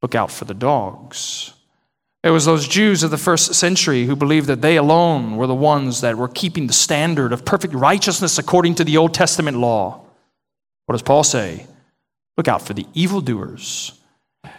Look 0.00 0.14
out 0.14 0.30
for 0.30 0.46
the 0.46 0.54
dogs. 0.54 1.52
It 2.22 2.30
was 2.30 2.46
those 2.46 2.66
Jews 2.66 3.02
of 3.02 3.10
the 3.10 3.18
first 3.18 3.54
century 3.54 4.06
who 4.06 4.16
believed 4.16 4.46
that 4.46 4.62
they 4.62 4.76
alone 4.78 5.36
were 5.36 5.46
the 5.46 5.54
ones 5.54 6.00
that 6.00 6.16
were 6.16 6.28
keeping 6.28 6.66
the 6.66 6.72
standard 6.72 7.34
of 7.34 7.44
perfect 7.44 7.74
righteousness 7.74 8.38
according 8.38 8.76
to 8.76 8.84
the 8.84 8.96
Old 8.96 9.12
Testament 9.12 9.58
law. 9.58 10.03
What 10.86 10.94
does 10.94 11.02
Paul 11.02 11.24
say? 11.24 11.66
Look 12.36 12.48
out 12.48 12.62
for 12.62 12.74
the 12.74 12.86
evildoers. 12.94 13.92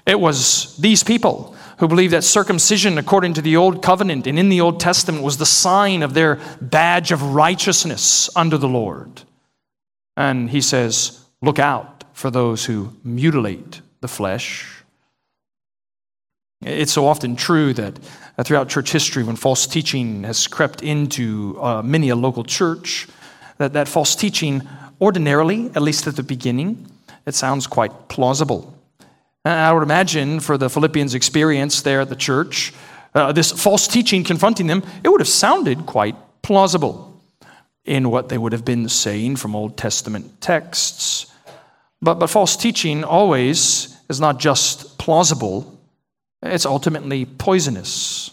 It 0.06 0.20
was 0.20 0.76
these 0.78 1.04
people 1.04 1.56
who 1.78 1.88
believed 1.88 2.14
that 2.14 2.24
circumcision, 2.24 2.98
according 2.98 3.34
to 3.34 3.42
the 3.42 3.58
Old 3.58 3.84
Covenant 3.84 4.28
and 4.28 4.40
in 4.40 4.50
the 4.50 4.62
Old 4.62 4.80
Testament, 4.80 5.24
was 5.24 5.38
the 5.38 5.46
sign 5.46 6.04
of 6.04 6.14
their 6.14 6.40
badge 6.62 7.12
of 7.12 7.22
righteousness 7.22 8.30
under 8.36 8.58
the 8.58 8.68
Lord. 8.68 9.24
And 10.16 10.50
he 10.50 10.62
says, 10.62 11.22
Look 11.42 11.60
out 11.60 12.06
for 12.14 12.32
those 12.32 12.66
who 12.66 12.94
mutilate 13.04 13.82
the 14.00 14.08
flesh. 14.08 14.84
It's 16.62 16.94
so 16.94 17.06
often 17.06 17.36
true 17.36 17.74
that 17.74 18.00
throughout 18.44 18.70
church 18.70 18.92
history, 18.92 19.24
when 19.24 19.36
false 19.36 19.68
teaching 19.68 20.24
has 20.24 20.48
crept 20.48 20.82
into 20.82 21.58
uh, 21.62 21.82
many 21.82 22.10
a 22.10 22.16
local 22.16 22.44
church, 22.44 23.08
that 23.58 23.74
that 23.74 23.88
false 23.88 24.16
teaching, 24.16 24.68
ordinarily, 25.00 25.68
at 25.76 25.82
least 25.82 26.08
at 26.08 26.16
the 26.16 26.24
beginning, 26.24 26.88
it 27.26 27.36
sounds 27.36 27.68
quite 27.68 28.08
plausible. 28.08 28.74
And 29.44 29.54
I 29.54 29.72
would 29.72 29.84
imagine 29.84 30.40
for 30.40 30.58
the 30.58 30.70
Philippians' 30.70 31.14
experience 31.14 31.82
there 31.82 32.02
at 32.02 32.10
the 32.10 32.16
church, 32.16 32.74
uh, 33.14 33.32
this 33.32 33.52
false 33.52 33.88
teaching 33.88 34.24
confronting 34.24 34.68
them, 34.68 34.84
it 35.04 35.10
would 35.10 35.22
have 35.22 35.28
sounded 35.28 35.86
quite 35.86 36.16
plausible 36.42 37.22
in 37.86 38.10
what 38.10 38.30
they 38.30 38.38
would 38.38 38.52
have 38.52 38.66
been 38.66 38.90
saying 38.90 39.36
from 39.36 39.56
Old 39.56 39.78
Testament 39.78 40.42
texts. 40.42 41.32
But, 42.02 42.16
but 42.16 42.28
false 42.28 42.58
teaching 42.58 43.04
always 43.04 43.96
is 44.10 44.20
not 44.20 44.40
just 44.40 44.98
plausible, 44.98 45.80
it's 46.42 46.66
ultimately 46.66 47.26
poisonous 47.26 48.32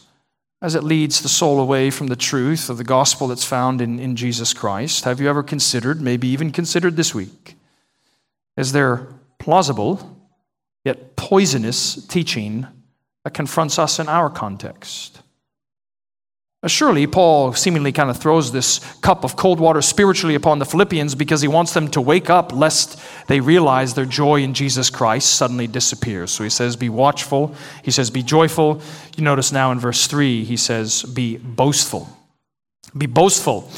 as 0.62 0.76
it 0.76 0.84
leads 0.84 1.20
the 1.20 1.28
soul 1.28 1.58
away 1.58 1.90
from 1.90 2.06
the 2.06 2.16
truth 2.16 2.70
of 2.70 2.78
the 2.78 2.84
gospel 2.84 3.26
that's 3.26 3.44
found 3.44 3.80
in, 3.80 3.98
in 3.98 4.14
Jesus 4.14 4.54
Christ. 4.54 5.04
Have 5.04 5.20
you 5.20 5.28
ever 5.28 5.42
considered, 5.42 6.00
maybe 6.00 6.28
even 6.28 6.52
considered 6.52 6.96
this 6.96 7.12
week, 7.12 7.56
is 8.56 8.70
there 8.70 9.08
plausible 9.38 10.16
yet 10.84 11.16
poisonous 11.16 12.06
teaching 12.06 12.68
that 13.24 13.34
confronts 13.34 13.76
us 13.76 13.98
in 13.98 14.08
our 14.08 14.30
context? 14.30 15.21
Surely, 16.68 17.08
Paul 17.08 17.54
seemingly 17.54 17.90
kind 17.90 18.08
of 18.08 18.18
throws 18.18 18.52
this 18.52 18.78
cup 19.00 19.24
of 19.24 19.34
cold 19.34 19.58
water 19.58 19.82
spiritually 19.82 20.36
upon 20.36 20.60
the 20.60 20.64
Philippians 20.64 21.16
because 21.16 21.42
he 21.42 21.48
wants 21.48 21.74
them 21.74 21.88
to 21.88 22.00
wake 22.00 22.30
up 22.30 22.52
lest 22.52 23.00
they 23.26 23.40
realize 23.40 23.94
their 23.94 24.04
joy 24.04 24.42
in 24.42 24.54
Jesus 24.54 24.88
Christ 24.88 25.34
suddenly 25.34 25.66
disappears. 25.66 26.30
So 26.30 26.44
he 26.44 26.50
says, 26.50 26.76
Be 26.76 26.88
watchful. 26.88 27.52
He 27.82 27.90
says, 27.90 28.10
Be 28.10 28.22
joyful. 28.22 28.80
You 29.16 29.24
notice 29.24 29.50
now 29.50 29.72
in 29.72 29.80
verse 29.80 30.06
3, 30.06 30.44
he 30.44 30.56
says, 30.56 31.02
Be 31.02 31.36
boastful. 31.36 32.08
Be 32.96 33.06
boastful 33.06 33.68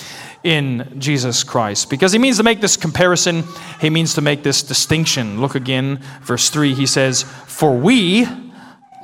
in 0.42 0.96
Jesus 0.98 1.42
Christ. 1.42 1.88
Because 1.88 2.12
he 2.12 2.18
means 2.18 2.36
to 2.36 2.42
make 2.42 2.60
this 2.60 2.76
comparison, 2.76 3.44
he 3.80 3.88
means 3.88 4.12
to 4.12 4.20
make 4.20 4.42
this 4.42 4.62
distinction. 4.62 5.40
Look 5.40 5.54
again, 5.54 6.02
verse 6.20 6.50
3, 6.50 6.74
he 6.74 6.84
says, 6.84 7.22
For 7.46 7.74
we 7.74 8.26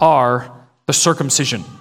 are 0.03 0.53
the 0.85 0.93
circumcision 0.93 1.65
uh, 1.65 1.80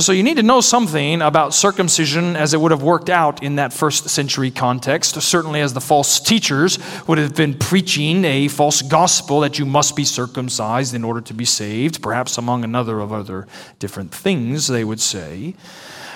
so 0.00 0.10
you 0.10 0.24
need 0.24 0.38
to 0.38 0.42
know 0.42 0.60
something 0.60 1.22
about 1.22 1.54
circumcision 1.54 2.34
as 2.34 2.52
it 2.52 2.60
would 2.60 2.72
have 2.72 2.82
worked 2.82 3.08
out 3.08 3.44
in 3.44 3.56
that 3.56 3.72
first 3.72 4.08
century 4.08 4.50
context. 4.50 5.14
Certainly, 5.22 5.60
as 5.60 5.72
the 5.72 5.80
false 5.80 6.18
teachers 6.18 6.80
would 7.06 7.16
have 7.18 7.36
been 7.36 7.54
preaching 7.54 8.24
a 8.24 8.48
false 8.48 8.82
gospel 8.82 9.38
that 9.40 9.56
you 9.56 9.64
must 9.64 9.94
be 9.94 10.04
circumcised 10.04 10.94
in 10.94 11.04
order 11.04 11.20
to 11.20 11.32
be 11.32 11.44
saved, 11.44 12.02
perhaps 12.02 12.38
among 12.38 12.64
another 12.64 12.98
of 12.98 13.12
other 13.12 13.46
different 13.78 14.12
things 14.12 14.66
they 14.66 14.82
would 14.82 15.00
say. 15.00 15.54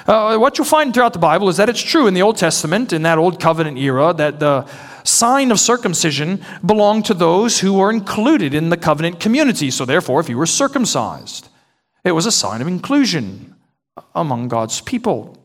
Uh, 0.09 0.37
what 0.39 0.59
you'll 0.59 0.65
find 0.65 0.93
throughout 0.93 1.13
the 1.13 1.21
Bible 1.21 1.49
is 1.49 1.57
that 1.59 1.69
it's 1.69 1.81
true 1.81 2.09
in 2.09 2.15
the 2.15 2.23
Old 2.23 2.37
Testament, 2.37 2.93
in 2.93 3.03
that 3.03 3.17
Old 3.17 3.41
Covenant 3.41 3.79
era, 3.79 4.13
that 4.13 4.41
the 4.41 4.67
sign 5.05 5.53
of 5.53 5.61
circumcision 5.61 6.45
belonged 6.67 7.05
to 7.05 7.15
those 7.15 7.61
who 7.61 7.75
were 7.75 7.93
included 7.93 8.55
in 8.55 8.71
the 8.71 8.77
covenant 8.77 9.21
community. 9.21 9.71
So, 9.71 9.85
therefore, 9.85 10.19
if 10.19 10.29
you 10.29 10.37
were 10.37 10.47
circumcised, 10.47 11.49
it 12.05 12.11
was 12.11 12.27
a 12.27 12.33
sign 12.33 12.61
of 12.61 12.67
inclusion 12.67 13.52
among 14.15 14.49
God's 14.49 14.81
people. 14.81 15.37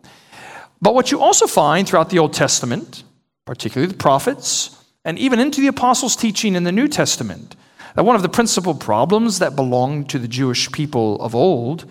But 0.81 0.93
what 0.93 1.11
you 1.11 1.21
also 1.21 1.47
find 1.47 1.87
throughout 1.87 2.09
the 2.09 2.19
Old 2.19 2.33
Testament, 2.33 3.03
particularly 3.45 3.91
the 3.91 3.97
prophets, 3.97 4.83
and 5.03 5.17
even 5.17 5.39
into 5.39 5.61
the 5.61 5.67
apostles' 5.67 6.15
teaching 6.15 6.55
in 6.55 6.63
the 6.63 6.71
New 6.71 6.87
Testament, 6.87 7.55
that 7.95 8.03
one 8.03 8.15
of 8.15 8.21
the 8.21 8.29
principal 8.29 8.75
problems 8.75 9.39
that 9.39 9.55
belonged 9.55 10.09
to 10.11 10.19
the 10.19 10.27
Jewish 10.27 10.71
people 10.71 11.19
of 11.21 11.33
old 11.33 11.85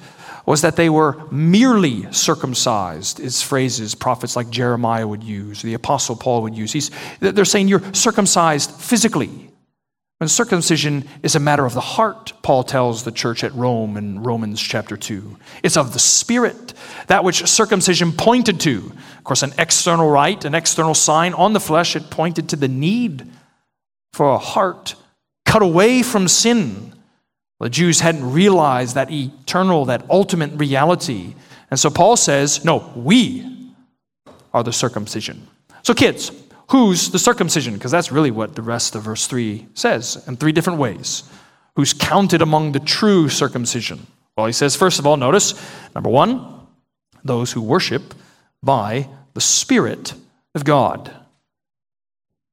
was 0.47 0.63
that 0.63 0.77
they 0.77 0.89
were 0.89 1.21
merely 1.33 2.11
circumcised, 2.13 3.19
is 3.19 3.43
phrases 3.43 3.97
prophets 3.97 4.37
like 4.37 4.49
Jeremiah 4.49 5.07
would 5.07 5.25
use, 5.25 5.61
the 5.63 5.75
apostle 5.75 6.15
Paul 6.15 6.43
would 6.43 6.57
use. 6.57 6.73
He's, 6.73 6.93
they're 7.19 7.45
saying 7.45 7.67
you're 7.67 7.93
circumcised 7.93 8.71
physically, 8.71 9.46
when 10.19 10.29
circumcision 10.29 11.05
is 11.23 11.35
a 11.35 11.41
matter 11.41 11.67
of 11.67 11.75
the 11.75 11.81
heart, 11.81 12.33
Paul 12.43 12.65
tells 12.65 13.05
the 13.05 13.13
church 13.13 13.45
at 13.45 13.55
Rome 13.55 13.99
in 13.99 14.23
Romans 14.23 14.61
chapter 14.61 14.97
2. 14.97 15.37
It's 15.63 15.77
of 15.77 15.93
the 15.93 15.99
spirit, 15.99 16.73
that 17.09 17.23
which 17.23 17.47
circumcision 17.47 18.13
pointed 18.13 18.59
to. 18.61 18.93
Of 19.19 19.25
course, 19.25 19.43
an 19.43 19.53
external 19.59 20.09
rite, 20.09 20.47
an 20.47 20.55
external 20.55 20.95
sign 20.95 21.35
on 21.35 21.53
the 21.53 21.61
flesh, 21.61 21.97
it 21.97 22.09
pointed 22.09 22.49
to 22.51 22.57
the 22.57 22.69
need 22.69 23.31
for 24.15 24.31
a 24.31 24.39
heart 24.39 24.95
cut 25.45 25.61
away 25.61 26.03
from 26.03 26.29
sin. 26.29 26.95
The 27.61 27.69
Jews 27.69 28.01
hadn't 28.01 28.33
realized 28.33 28.95
that 28.95 29.11
eternal, 29.11 29.85
that 29.87 30.09
ultimate 30.09 30.53
reality. 30.53 31.35
And 31.71 31.79
so 31.79 31.91
Paul 31.91 32.17
says, 32.17 32.65
no, 32.65 32.93
we 32.97 33.73
are 34.55 34.63
the 34.63 34.73
circumcision. 34.73 35.47
So, 35.83 35.95
kids, 35.95 36.31
Who's 36.71 37.11
the 37.11 37.19
circumcision? 37.19 37.75
Because 37.75 37.91
that's 37.91 38.11
really 38.11 38.31
what 38.31 38.55
the 38.55 38.63
rest 38.63 38.95
of 38.95 39.03
verse 39.03 39.27
3 39.27 39.67
says 39.75 40.23
in 40.27 40.37
three 40.37 40.53
different 40.53 40.79
ways. 40.79 41.23
Who's 41.77 41.93
counted 41.93 42.43
among 42.43 42.73
the 42.73 42.81
true 42.81 43.29
circumcision? 43.29 44.07
Well, 44.37 44.47
he 44.47 44.53
says, 44.53 44.75
first 44.75 44.99
of 44.99 45.07
all, 45.07 45.17
notice 45.17 45.55
number 45.95 46.11
one, 46.11 46.67
those 47.25 47.53
who 47.53 47.63
worship 47.63 48.15
by 48.63 49.09
the 49.35 49.41
Spirit 49.41 50.15
of 50.55 50.65
God. 50.65 51.13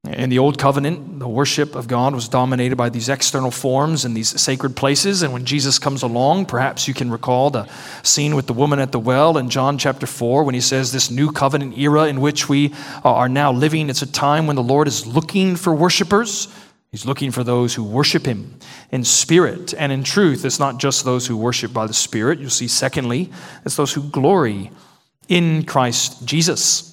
In 0.09 0.29
the 0.29 0.39
Old 0.39 0.57
Covenant, 0.57 1.19
the 1.19 1.29
worship 1.29 1.75
of 1.75 1.87
God 1.87 2.13
was 2.13 2.27
dominated 2.27 2.75
by 2.75 2.89
these 2.89 3.07
external 3.07 3.51
forms 3.51 4.03
and 4.03 4.17
these 4.17 4.41
sacred 4.41 4.75
places. 4.75 5.23
And 5.23 5.31
when 5.31 5.45
Jesus 5.45 5.79
comes 5.79 6.03
along, 6.03 6.47
perhaps 6.47 6.89
you 6.89 6.93
can 6.93 7.09
recall 7.09 7.49
the 7.49 7.69
scene 8.03 8.35
with 8.35 8.45
the 8.45 8.53
woman 8.53 8.79
at 8.79 8.91
the 8.91 8.99
well 8.99 9.37
in 9.37 9.49
John 9.49 9.77
chapter 9.77 10.05
4 10.05 10.43
when 10.43 10.55
he 10.55 10.59
says, 10.59 10.91
This 10.91 11.09
new 11.09 11.31
covenant 11.31 11.77
era 11.77 12.07
in 12.07 12.19
which 12.19 12.49
we 12.49 12.73
are 13.05 13.29
now 13.29 13.53
living, 13.53 13.89
it's 13.89 14.01
a 14.01 14.11
time 14.11 14.45
when 14.45 14.57
the 14.57 14.61
Lord 14.61 14.89
is 14.89 15.07
looking 15.07 15.55
for 15.55 15.73
worshipers. 15.73 16.53
He's 16.91 17.05
looking 17.05 17.31
for 17.31 17.45
those 17.45 17.73
who 17.73 17.85
worship 17.85 18.25
him 18.25 18.59
in 18.91 19.05
spirit 19.05 19.73
and 19.73 19.93
in 19.93 20.03
truth. 20.03 20.43
It's 20.43 20.59
not 20.59 20.79
just 20.79 21.05
those 21.05 21.25
who 21.27 21.37
worship 21.37 21.71
by 21.71 21.87
the 21.87 21.93
Spirit. 21.93 22.39
You'll 22.39 22.49
see, 22.49 22.67
secondly, 22.67 23.31
it's 23.65 23.77
those 23.77 23.93
who 23.93 24.03
glory 24.09 24.69
in 25.29 25.63
Christ 25.63 26.25
Jesus. 26.25 26.92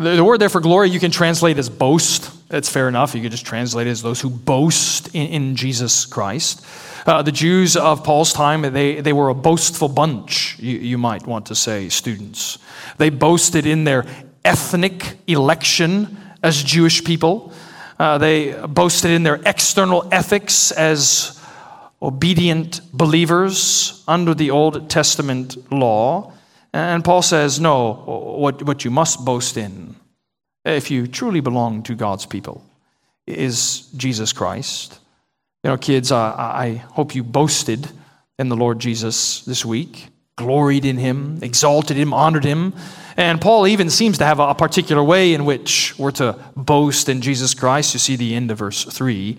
The, 0.00 0.24
word 0.24 0.38
there 0.40 0.48
for 0.48 0.60
glory 0.62 0.88
you 0.88 0.98
can 0.98 1.10
translate 1.10 1.58
as 1.58 1.68
boast. 1.68 2.30
It's 2.50 2.70
fair 2.70 2.88
enough. 2.88 3.14
You 3.14 3.20
could 3.20 3.32
just 3.32 3.44
translate 3.44 3.86
it 3.86 3.90
as 3.90 4.00
those 4.00 4.18
who 4.18 4.30
boast 4.30 5.14
in, 5.14 5.26
in 5.26 5.56
Jesus 5.56 6.06
Christ. 6.06 6.64
Uh, 7.06 7.20
the 7.20 7.32
Jews 7.32 7.76
of 7.76 8.02
Paul's 8.02 8.32
time, 8.32 8.62
they, 8.62 9.02
they 9.02 9.12
were 9.12 9.28
a 9.28 9.34
boastful 9.34 9.88
bunch, 9.88 10.58
you, 10.58 10.78
you 10.78 10.96
might 10.96 11.26
want 11.26 11.44
to 11.46 11.54
say, 11.54 11.90
students. 11.90 12.58
They 12.96 13.10
boasted 13.10 13.66
in 13.66 13.84
their 13.84 14.06
ethnic 14.42 15.18
election 15.26 16.18
as 16.42 16.62
Jewish 16.62 17.04
people. 17.04 17.52
Uh, 17.98 18.16
they 18.16 18.54
boasted 18.54 19.10
in 19.10 19.22
their 19.22 19.38
external 19.44 20.08
ethics 20.10 20.72
as 20.72 21.38
obedient 22.00 22.80
believers 22.94 24.02
under 24.08 24.32
the 24.32 24.50
Old 24.50 24.88
Testament 24.88 25.70
law. 25.70 26.32
And 26.72 27.04
Paul 27.04 27.22
says, 27.22 27.60
no, 27.60 27.92
what, 27.94 28.62
what 28.62 28.84
you 28.84 28.90
must 28.90 29.24
boast 29.24 29.56
in, 29.56 29.96
if 30.64 30.90
you 30.90 31.06
truly 31.06 31.40
belong 31.40 31.82
to 31.84 31.94
God's 31.94 32.26
people, 32.26 32.64
is 33.26 33.88
Jesus 33.96 34.32
Christ. 34.32 34.98
You 35.64 35.70
know, 35.70 35.76
kids, 35.76 36.12
I, 36.12 36.30
I 36.30 36.74
hope 36.92 37.14
you 37.14 37.22
boasted 37.22 37.88
in 38.38 38.48
the 38.48 38.56
Lord 38.56 38.78
Jesus 38.78 39.44
this 39.44 39.64
week, 39.64 40.08
gloried 40.36 40.84
in 40.84 40.96
him, 40.96 41.38
exalted 41.42 41.96
him, 41.96 42.14
honored 42.14 42.44
him. 42.44 42.72
And 43.16 43.40
Paul 43.40 43.66
even 43.66 43.90
seems 43.90 44.18
to 44.18 44.24
have 44.24 44.38
a 44.38 44.54
particular 44.54 45.02
way 45.02 45.34
in 45.34 45.44
which 45.44 45.98
we're 45.98 46.12
to 46.12 46.38
boast 46.56 47.08
in 47.08 47.20
Jesus 47.20 47.52
Christ. 47.52 47.94
You 47.94 48.00
see 48.00 48.16
the 48.16 48.34
end 48.34 48.50
of 48.50 48.58
verse 48.58 48.84
3 48.84 49.36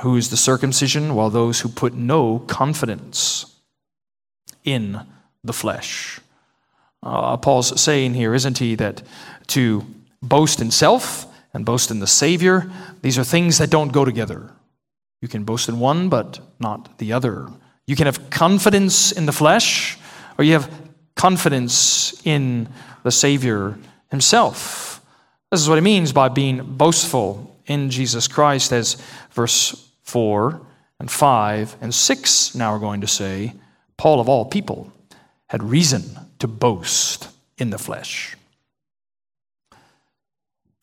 who 0.00 0.16
is 0.16 0.30
the 0.30 0.36
circumcision, 0.36 1.14
while 1.14 1.30
those 1.30 1.60
who 1.60 1.68
put 1.68 1.94
no 1.94 2.40
confidence 2.40 3.46
in 4.64 5.00
the 5.42 5.52
flesh. 5.52 6.20
Uh, 7.06 7.36
Paul's 7.36 7.80
saying 7.80 8.14
here, 8.14 8.34
isn't 8.34 8.58
he, 8.58 8.74
that 8.74 9.00
to 9.48 9.86
boast 10.20 10.60
in 10.60 10.72
self 10.72 11.24
and 11.54 11.64
boast 11.64 11.92
in 11.92 12.00
the 12.00 12.06
Savior, 12.06 12.68
these 13.02 13.16
are 13.16 13.22
things 13.22 13.58
that 13.58 13.70
don't 13.70 13.92
go 13.92 14.04
together. 14.04 14.50
You 15.22 15.28
can 15.28 15.44
boast 15.44 15.68
in 15.68 15.78
one, 15.78 16.08
but 16.08 16.40
not 16.58 16.98
the 16.98 17.12
other. 17.12 17.46
You 17.86 17.94
can 17.94 18.06
have 18.06 18.28
confidence 18.28 19.12
in 19.12 19.26
the 19.26 19.32
flesh, 19.32 19.96
or 20.36 20.44
you 20.44 20.54
have 20.54 20.68
confidence 21.14 22.20
in 22.26 22.68
the 23.04 23.12
Savior 23.12 23.78
Himself. 24.10 25.00
This 25.52 25.60
is 25.60 25.68
what 25.68 25.78
it 25.78 25.82
means 25.82 26.12
by 26.12 26.28
being 26.28 26.76
boastful 26.76 27.56
in 27.66 27.88
Jesus 27.88 28.26
Christ, 28.26 28.72
as 28.72 28.96
verse 29.30 29.88
4 30.02 30.60
and 30.98 31.08
5 31.08 31.76
and 31.80 31.94
6 31.94 32.54
now 32.56 32.72
are 32.72 32.80
going 32.80 33.02
to 33.02 33.06
say, 33.06 33.52
Paul 33.96 34.18
of 34.18 34.28
all 34.28 34.44
people 34.44 34.92
had 35.46 35.62
reason 35.62 36.25
to 36.38 36.48
boast 36.48 37.28
in 37.58 37.70
the 37.70 37.78
flesh. 37.78 38.36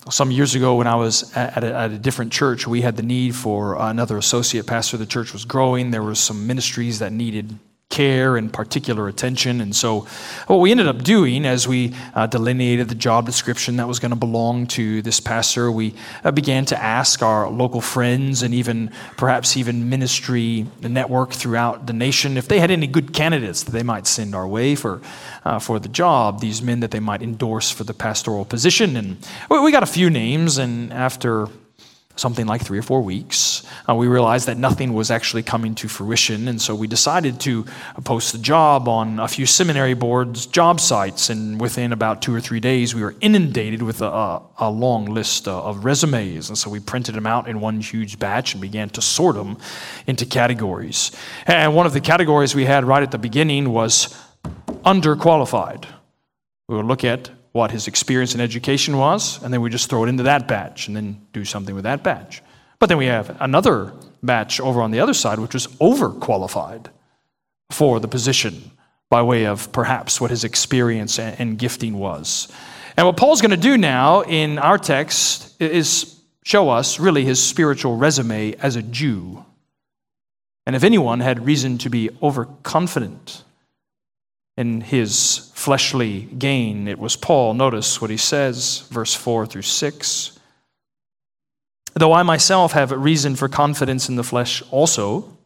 Some 0.10 0.32
years 0.32 0.54
ago, 0.54 0.76
when 0.76 0.88
I 0.88 0.96
was 0.96 1.32
at 1.36 1.64
a, 1.64 1.74
at 1.74 1.92
a, 1.92 1.98
different 1.98 2.34
church, 2.34 2.68
we 2.68 2.82
had 2.82 2.98
the 2.98 3.04
need 3.04 3.36
for 3.36 3.80
another 3.80 4.18
associate 4.18 4.68
pastor. 4.68 4.98
The 4.98 5.06
church 5.06 5.32
was 5.32 5.46
growing. 5.46 5.92
There 5.92 6.04
were 6.04 6.16
some 6.16 6.46
ministries 6.46 7.00
that 7.00 7.14
needed 7.14 7.58
care 7.94 8.38
and 8.38 8.52
particular 8.52 9.08
attention. 9.08 9.62
And 9.62 9.76
so, 9.76 10.08
what 10.48 10.58
we 10.58 10.72
ended 10.72 10.88
up 10.88 11.04
doing 11.04 11.46
as 11.46 11.68
we 11.68 11.94
uh, 12.16 12.26
delineated 12.26 12.90
the 12.90 12.96
job 12.96 13.28
description 13.28 13.78
that 13.78 13.88
was 13.88 14.00
going 14.00 14.10
to 14.10 14.18
belong 14.18 14.66
to 14.68 15.04
this 15.04 15.20
pastor, 15.20 15.72
we 15.72 15.94
uh, 16.24 16.32
began 16.32 16.66
to 16.66 16.84
ask 16.84 17.22
our 17.22 17.48
local 17.48 17.82
friends 17.82 18.42
and 18.42 18.52
even 18.52 18.92
perhaps 19.16 19.56
even 19.56 19.92
ministry 19.92 20.66
network 20.82 21.34
throughout 21.34 21.86
the 21.86 21.94
nation 21.94 22.36
if 22.36 22.48
they 22.48 22.60
had 22.60 22.72
any 22.72 22.88
good 22.88 23.14
candidates 23.14 23.62
that 23.62 23.72
they 23.72 23.84
might 23.84 24.08
send 24.08 24.34
our 24.34 24.48
way 24.48 24.74
for, 24.74 25.00
uh, 25.46 25.60
for 25.60 25.80
the 25.80 25.88
job, 25.88 26.40
these 26.40 26.64
men 26.64 26.80
that 26.80 26.90
they 26.90 27.00
might 27.00 27.22
endorse 27.22 27.70
for 27.70 27.84
the 27.84 27.94
pastoral 27.94 28.44
position. 28.44 28.98
And 28.98 29.18
we 29.52 29.72
got 29.72 29.84
a 29.84 29.94
few 30.00 30.10
names, 30.10 30.58
and 30.58 30.92
after 30.92 31.48
something 32.16 32.48
like 32.48 32.64
three 32.66 32.80
or 32.80 32.82
four 32.82 33.04
weeks. 33.04 33.53
Uh, 33.88 33.96
we 33.96 34.08
realized 34.08 34.48
that 34.48 34.58
nothing 34.58 34.94
was 34.94 35.12
actually 35.12 35.44
coming 35.44 35.76
to 35.76 35.88
fruition, 35.88 36.48
and 36.48 36.62
so 36.62 36.74
we 36.76 36.88
decided 36.88 37.40
to 37.42 37.66
post 38.04 38.32
the 38.32 38.38
job 38.38 38.88
on 38.88 39.20
a 39.20 39.28
few 39.28 39.46
seminary 39.46 39.94
boards' 39.94 40.46
job 40.46 40.80
sites. 40.80 41.30
And 41.30 41.60
within 41.60 41.92
about 41.92 42.22
two 42.22 42.34
or 42.34 42.42
three 42.42 42.60
days, 42.60 42.96
we 42.96 43.02
were 43.02 43.16
inundated 43.22 43.82
with 43.82 44.02
a, 44.02 44.42
a 44.60 44.70
long 44.70 45.06
list 45.06 45.48
uh, 45.48 45.64
of 45.64 45.86
resumes. 45.86 46.50
And 46.50 46.58
so 46.58 46.70
we 46.70 46.80
printed 46.80 47.16
them 47.16 47.28
out 47.28 47.48
in 47.48 47.60
one 47.60 47.82
huge 47.82 48.20
batch 48.20 48.54
and 48.54 48.62
began 48.62 48.90
to 48.92 49.02
sort 49.02 49.36
them 49.36 49.58
into 50.08 50.26
categories. 50.26 51.12
And 51.46 51.76
one 51.76 51.86
of 51.86 51.94
the 51.94 52.02
categories 52.02 52.56
we 52.56 52.66
had 52.66 52.86
right 52.86 53.04
at 53.04 53.12
the 53.12 53.18
beginning 53.18 53.72
was 53.72 54.18
underqualified. 54.84 55.86
We 56.68 56.76
would 56.76 56.86
look 56.86 57.04
at 57.04 57.30
what 57.52 57.72
his 57.72 57.88
experience 57.88 58.34
in 58.34 58.42
education 58.42 58.98
was, 58.98 59.42
and 59.44 59.54
then 59.54 59.62
we 59.62 59.70
just 59.70 59.90
throw 59.90 60.04
it 60.04 60.10
into 60.10 60.24
that 60.24 60.48
batch 60.48 60.88
and 60.88 60.96
then 60.96 61.22
do 61.34 61.46
something 61.46 61.76
with 61.76 61.84
that 61.84 62.04
batch. 62.04 62.42
But 62.84 62.90
then 62.90 62.98
we 62.98 63.06
have 63.06 63.38
another 63.40 63.94
match 64.22 64.60
over 64.60 64.82
on 64.82 64.92
the 64.92 65.00
other 65.00 65.14
side, 65.14 65.40
which 65.40 65.54
was 65.54 65.68
overqualified 65.80 66.88
for 67.72 68.02
the 68.02 68.10
position 68.10 68.72
by 69.10 69.22
way 69.22 69.46
of 69.46 69.72
perhaps 69.72 70.20
what 70.20 70.32
his 70.32 70.44
experience 70.44 71.18
and 71.18 71.58
gifting 71.58 71.98
was. 71.98 72.52
And 72.98 73.08
what 73.08 73.16
Paul's 73.16 73.40
going 73.40 73.52
to 73.52 73.56
do 73.56 73.78
now 73.78 74.24
in 74.24 74.60
our 74.60 74.78
text 74.78 75.62
is 75.62 76.20
show 76.44 76.70
us 76.70 77.00
really 77.00 77.24
his 77.24 77.42
spiritual 77.42 77.96
resume 77.96 78.54
as 78.56 78.76
a 78.76 78.82
Jew. 78.82 79.46
And 80.66 80.76
if 80.76 80.84
anyone 80.84 81.22
had 81.22 81.46
reason 81.46 81.78
to 81.78 81.90
be 81.90 82.10
overconfident 82.22 83.46
in 84.58 84.82
his 84.82 85.54
fleshly 85.56 86.24
gain. 86.38 86.90
It 86.90 87.00
was 87.00 87.16
Paul. 87.16 87.54
Notice 87.54 88.02
what 88.02 88.10
he 88.10 88.18
says, 88.18 88.80
verse 88.90 89.16
4 89.16 89.46
through 89.46 89.62
6. 89.62 90.33
Though 91.96 92.14
I 92.14 92.24
myself 92.24 92.74
have 92.74 92.92
reason 92.92 93.36
for 93.36 93.48
confidence 93.48 94.10
in 94.10 94.16
the 94.16 94.24
flesh 94.24 94.64
also, 94.72 95.38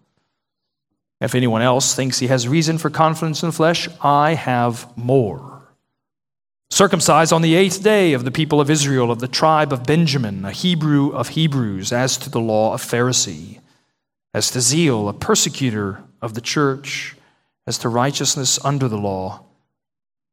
if 1.19 1.36
anyone 1.36 1.62
else 1.62 1.95
thinks 1.95 2.19
he 2.19 2.27
has 2.27 2.47
reason 2.47 2.77
for 2.77 2.89
confidence 2.89 3.43
in 3.43 3.49
the 3.49 3.55
flesh, 3.55 3.89
I 4.01 4.36
have 4.36 4.95
more. 4.97 5.62
Circumcised 6.69 7.33
on 7.33 7.41
the 7.41 7.55
eighth 7.55 7.81
day 7.81 8.13
of 8.13 8.23
the 8.23 8.31
people 8.31 8.62
of 8.62 8.69
Israel, 8.69 9.10
of 9.12 9.19
the 9.19 9.27
tribe 9.27 9.73
of 9.73 9.86
Benjamin, 9.86 10.45
a 10.45 10.51
Hebrew 10.51 11.10
of 11.12 11.29
Hebrews, 11.29 11.91
as 11.91 12.17
to 12.17 12.29
the 12.29 12.41
law, 12.41 12.73
a 12.73 12.77
Pharisee, 12.77 13.60
as 14.33 14.51
to 14.51 14.62
zeal, 14.62 15.10
a 15.10 15.13
persecutor 15.13 16.03
of 16.21 16.33
the 16.33 16.41
church 16.41 17.15
as 17.65 17.77
to 17.79 17.89
righteousness 17.89 18.63
under 18.63 18.88
the 18.88 18.97
law, 18.97 19.43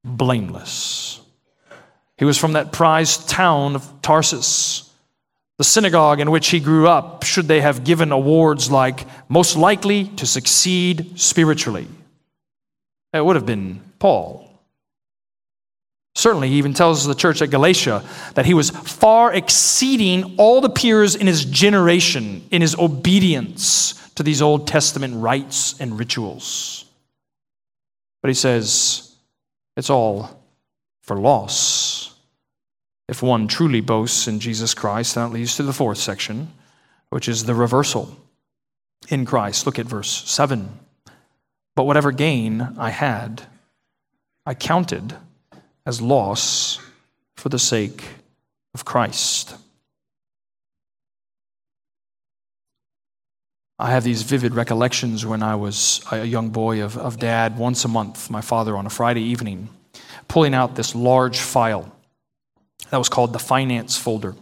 blameless. 0.04 1.20
He 2.16 2.24
was 2.24 2.38
from 2.38 2.52
that 2.52 2.72
prized 2.72 3.28
town 3.28 3.74
of 3.74 4.02
Tarsus. 4.02 4.90
The 5.58 5.64
synagogue 5.64 6.20
in 6.20 6.30
which 6.30 6.48
he 6.48 6.58
grew 6.58 6.88
up, 6.88 7.22
should 7.22 7.46
they 7.46 7.60
have 7.60 7.84
given 7.84 8.10
awards 8.10 8.70
like 8.70 9.06
most 9.28 9.56
likely 9.56 10.04
to 10.16 10.26
succeed 10.26 11.18
spiritually? 11.18 11.86
It 13.12 13.24
would 13.24 13.36
have 13.36 13.46
been 13.46 13.80
Paul. 14.00 14.50
Certainly, 16.16 16.48
he 16.48 16.58
even 16.58 16.74
tells 16.74 17.04
the 17.04 17.14
church 17.14 17.42
at 17.42 17.50
Galatia 17.50 18.04
that 18.34 18.46
he 18.46 18.54
was 18.54 18.70
far 18.70 19.32
exceeding 19.32 20.36
all 20.38 20.60
the 20.60 20.70
peers 20.70 21.14
in 21.16 21.26
his 21.26 21.44
generation 21.44 22.46
in 22.50 22.62
his 22.62 22.76
obedience 22.76 23.94
to 24.14 24.22
these 24.22 24.40
Old 24.40 24.66
Testament 24.68 25.16
rites 25.16 25.78
and 25.80 25.98
rituals. 25.98 26.84
But 28.22 28.28
he 28.28 28.34
says 28.34 29.12
it's 29.76 29.90
all 29.90 30.40
for 31.02 31.16
loss. 31.16 32.13
If 33.08 33.22
one 33.22 33.48
truly 33.48 33.80
boasts 33.80 34.26
in 34.26 34.40
Jesus 34.40 34.72
Christ, 34.74 35.14
that 35.14 35.30
leads 35.30 35.56
to 35.56 35.62
the 35.62 35.72
fourth 35.72 35.98
section, 35.98 36.52
which 37.10 37.28
is 37.28 37.44
the 37.44 37.54
reversal 37.54 38.16
in 39.08 39.26
Christ. 39.26 39.66
Look 39.66 39.78
at 39.78 39.86
verse 39.86 40.24
7. 40.28 40.68
But 41.76 41.84
whatever 41.84 42.12
gain 42.12 42.60
I 42.78 42.90
had, 42.90 43.42
I 44.46 44.54
counted 44.54 45.14
as 45.84 46.00
loss 46.00 46.80
for 47.36 47.48
the 47.48 47.58
sake 47.58 48.04
of 48.72 48.84
Christ. 48.84 49.54
I 53.78 53.90
have 53.90 54.04
these 54.04 54.22
vivid 54.22 54.54
recollections 54.54 55.26
when 55.26 55.42
I 55.42 55.56
was 55.56 56.02
a 56.10 56.24
young 56.24 56.50
boy 56.50 56.82
of, 56.82 56.96
of 56.96 57.18
dad, 57.18 57.58
once 57.58 57.84
a 57.84 57.88
month, 57.88 58.30
my 58.30 58.40
father 58.40 58.76
on 58.76 58.86
a 58.86 58.90
Friday 58.90 59.22
evening, 59.22 59.68
pulling 60.28 60.54
out 60.54 60.76
this 60.76 60.94
large 60.94 61.40
file 61.40 61.93
that 62.90 62.98
was 62.98 63.08
called 63.08 63.32
the 63.32 63.38
finance 63.38 63.96
folder. 63.96 64.34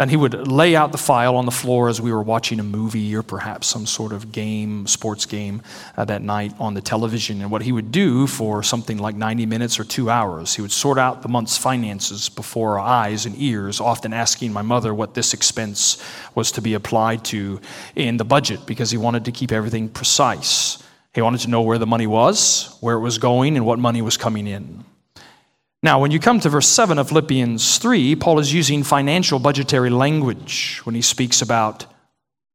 And 0.00 0.10
he 0.10 0.16
would 0.16 0.48
lay 0.48 0.74
out 0.74 0.92
the 0.92 0.98
file 0.98 1.36
on 1.36 1.44
the 1.44 1.50
floor 1.50 1.90
as 1.90 2.00
we 2.00 2.10
were 2.10 2.22
watching 2.22 2.58
a 2.58 2.62
movie 2.62 3.14
or 3.14 3.22
perhaps 3.22 3.66
some 3.66 3.84
sort 3.84 4.14
of 4.14 4.32
game, 4.32 4.86
sports 4.86 5.26
game 5.26 5.60
uh, 5.94 6.06
that 6.06 6.22
night 6.22 6.54
on 6.58 6.72
the 6.72 6.80
television. 6.80 7.42
And 7.42 7.50
what 7.50 7.60
he 7.60 7.70
would 7.70 7.92
do 7.92 8.26
for 8.26 8.62
something 8.62 8.96
like 8.96 9.14
90 9.14 9.44
minutes 9.44 9.78
or 9.78 9.84
two 9.84 10.08
hours, 10.08 10.54
he 10.54 10.62
would 10.62 10.72
sort 10.72 10.96
out 10.96 11.20
the 11.20 11.28
month's 11.28 11.58
finances 11.58 12.30
before 12.30 12.78
our 12.78 12.86
eyes 12.86 13.26
and 13.26 13.34
ears, 13.36 13.78
often 13.78 14.14
asking 14.14 14.54
my 14.54 14.62
mother 14.62 14.94
what 14.94 15.12
this 15.12 15.34
expense 15.34 16.02
was 16.34 16.50
to 16.52 16.62
be 16.62 16.72
applied 16.72 17.22
to 17.26 17.60
in 17.94 18.16
the 18.16 18.24
budget 18.24 18.64
because 18.64 18.90
he 18.90 18.96
wanted 18.96 19.26
to 19.26 19.32
keep 19.32 19.52
everything 19.52 19.86
precise. 19.86 20.82
He 21.14 21.20
wanted 21.20 21.42
to 21.42 21.50
know 21.50 21.60
where 21.60 21.76
the 21.76 21.86
money 21.86 22.06
was, 22.06 22.74
where 22.80 22.94
it 22.94 23.00
was 23.00 23.18
going, 23.18 23.54
and 23.58 23.66
what 23.66 23.78
money 23.78 24.00
was 24.00 24.16
coming 24.16 24.46
in. 24.46 24.82
Now, 25.82 25.98
when 25.98 26.10
you 26.10 26.20
come 26.20 26.40
to 26.40 26.50
verse 26.50 26.68
7 26.68 26.98
of 26.98 27.08
Philippians 27.08 27.78
3, 27.78 28.14
Paul 28.16 28.38
is 28.38 28.52
using 28.52 28.82
financial 28.82 29.38
budgetary 29.38 29.88
language 29.88 30.82
when 30.84 30.94
he 30.94 31.00
speaks 31.00 31.40
about 31.40 31.86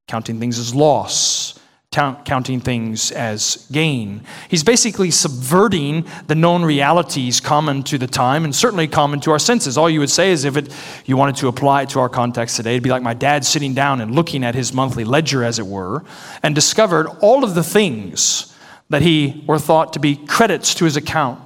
counting 0.08 0.40
things 0.40 0.60
as 0.60 0.76
loss, 0.76 1.60
counting 1.90 2.60
things 2.60 3.12
as 3.12 3.68
gain. 3.72 4.22
He's 4.48 4.64
basically 4.64 5.10
subverting 5.10 6.06
the 6.28 6.36
known 6.36 6.64
realities 6.64 7.40
common 7.40 7.82
to 7.84 7.98
the 7.98 8.06
time 8.06 8.44
and 8.44 8.54
certainly 8.54 8.88
common 8.88 9.22
to 9.22 9.32
our 9.32 9.40
senses. 9.40 9.76
All 9.76 9.90
you 9.90 10.02
would 10.02 10.12
say 10.12 10.30
is 10.30 10.46
if 10.46 10.56
it, 10.56 10.72
you 11.06 11.18
wanted 11.18 11.38
to 11.38 11.48
apply 11.48 11.82
it 11.82 11.90
to 11.90 12.00
our 12.02 12.10
context 12.10 12.58
today, 12.58 12.74
it'd 12.74 12.84
be 12.84 12.92
like 12.92 13.02
my 13.02 13.16
dad 13.16 13.44
sitting 13.44 13.74
down 13.74 14.02
and 14.02 14.14
looking 14.14 14.44
at 14.44 14.54
his 14.54 14.72
monthly 14.72 15.04
ledger, 15.04 15.44
as 15.44 15.58
it 15.58 15.66
were, 15.66 16.04
and 16.44 16.54
discovered 16.54 17.08
all 17.22 17.44
of 17.44 17.56
the 17.56 17.64
things 17.64 18.56
that 18.92 19.02
he 19.02 19.44
were 19.48 19.58
thought 19.58 19.94
to 19.94 20.00
be 20.00 20.16
credits 20.16 20.76
to 20.76 20.86
his 20.86 20.96
account 20.96 21.40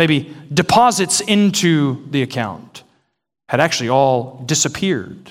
maybe 0.00 0.34
deposits 0.54 1.20
into 1.20 2.08
the 2.10 2.22
account, 2.22 2.84
had 3.50 3.60
actually 3.60 3.90
all 3.90 4.42
disappeared. 4.46 5.28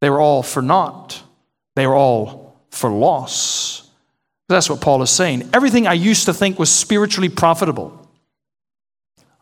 They 0.00 0.08
were 0.08 0.20
all 0.20 0.44
for 0.44 0.62
naught, 0.62 1.20
they 1.74 1.84
were 1.84 1.96
all 1.96 2.54
for 2.70 2.90
loss. 2.90 3.90
That's 4.48 4.70
what 4.70 4.80
Paul 4.80 5.02
is 5.02 5.10
saying. 5.10 5.50
Everything 5.52 5.88
I 5.88 5.94
used 5.94 6.26
to 6.26 6.32
think 6.32 6.60
was 6.60 6.70
spiritually 6.70 7.28
profitable, 7.28 8.08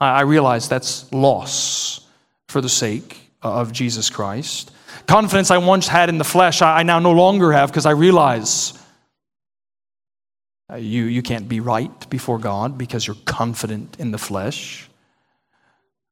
I 0.00 0.22
realize 0.22 0.70
that's 0.70 1.12
loss 1.12 2.00
for 2.48 2.62
the 2.62 2.70
sake 2.70 3.30
of 3.42 3.72
Jesus 3.72 4.08
Christ. 4.08 4.70
Confidence 5.06 5.50
I 5.50 5.58
once 5.58 5.86
had 5.86 6.08
in 6.08 6.16
the 6.16 6.24
flesh, 6.24 6.62
I 6.62 6.82
now 6.82 6.98
no 6.98 7.12
longer 7.12 7.52
have 7.52 7.68
because 7.68 7.84
I 7.84 7.90
realize 7.90 8.72
Uh, 10.72 10.76
you, 10.76 11.04
you 11.04 11.20
can't 11.20 11.48
be 11.48 11.60
right 11.60 12.08
before 12.08 12.38
God 12.38 12.78
because 12.78 13.06
you're 13.06 13.16
confident 13.26 13.96
in 13.98 14.10
the 14.10 14.18
flesh. 14.18 14.88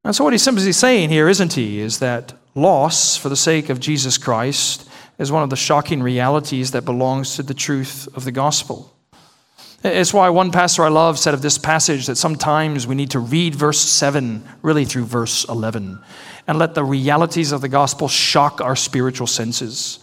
And 0.03 0.15
so, 0.15 0.23
what 0.23 0.33
he's 0.33 0.43
simply 0.43 0.71
saying 0.71 1.09
here, 1.09 1.27
isn't 1.27 1.53
he, 1.53 1.79
is 1.79 1.97
that 1.99 2.33
loss 2.53 3.17
for 3.17 3.29
the 3.29 3.35
sake 3.35 3.69
of 3.69 3.79
Jesus 3.79 4.19
Christ 4.19 4.87
is 5.17 5.31
one 5.31 5.41
of 5.41 5.49
the 5.49 5.55
shocking 5.55 6.03
realities 6.03 6.71
that 6.71 6.85
belongs 6.85 7.35
to 7.37 7.43
the 7.43 7.53
truth 7.53 8.07
of 8.15 8.23
the 8.23 8.31
gospel. 8.31 8.93
It's 9.83 10.13
why 10.13 10.29
one 10.29 10.51
pastor 10.51 10.83
I 10.83 10.89
love 10.89 11.17
said 11.17 11.33
of 11.33 11.41
this 11.41 11.57
passage 11.57 12.05
that 12.05 12.17
sometimes 12.17 12.85
we 12.85 12.93
need 12.93 13.11
to 13.11 13.19
read 13.19 13.55
verse 13.55 13.79
7 13.79 14.43
really 14.61 14.85
through 14.85 15.05
verse 15.05 15.43
11 15.45 15.99
and 16.45 16.59
let 16.59 16.75
the 16.75 16.83
realities 16.83 17.51
of 17.51 17.61
the 17.61 17.67
gospel 17.67 18.07
shock 18.07 18.61
our 18.61 18.75
spiritual 18.75 19.25
senses. 19.25 20.00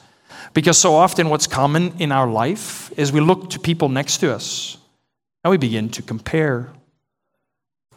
Because 0.54 0.78
so 0.78 0.94
often, 0.94 1.28
what's 1.28 1.46
common 1.46 1.94
in 1.98 2.12
our 2.12 2.28
life 2.28 2.90
is 2.96 3.12
we 3.12 3.20
look 3.20 3.50
to 3.50 3.60
people 3.60 3.88
next 3.88 4.18
to 4.18 4.34
us 4.34 4.78
and 5.44 5.50
we 5.50 5.56
begin 5.56 5.88
to 5.90 6.02
compare. 6.02 6.70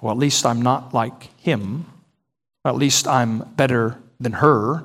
Well, 0.02 0.12
at 0.12 0.18
least 0.18 0.46
I'm 0.46 0.62
not 0.62 0.94
like 0.94 1.40
him. 1.40 1.86
At 2.66 2.76
least 2.76 3.08
I'm 3.08 3.40
better 3.56 3.98
than 4.20 4.34
her. 4.34 4.84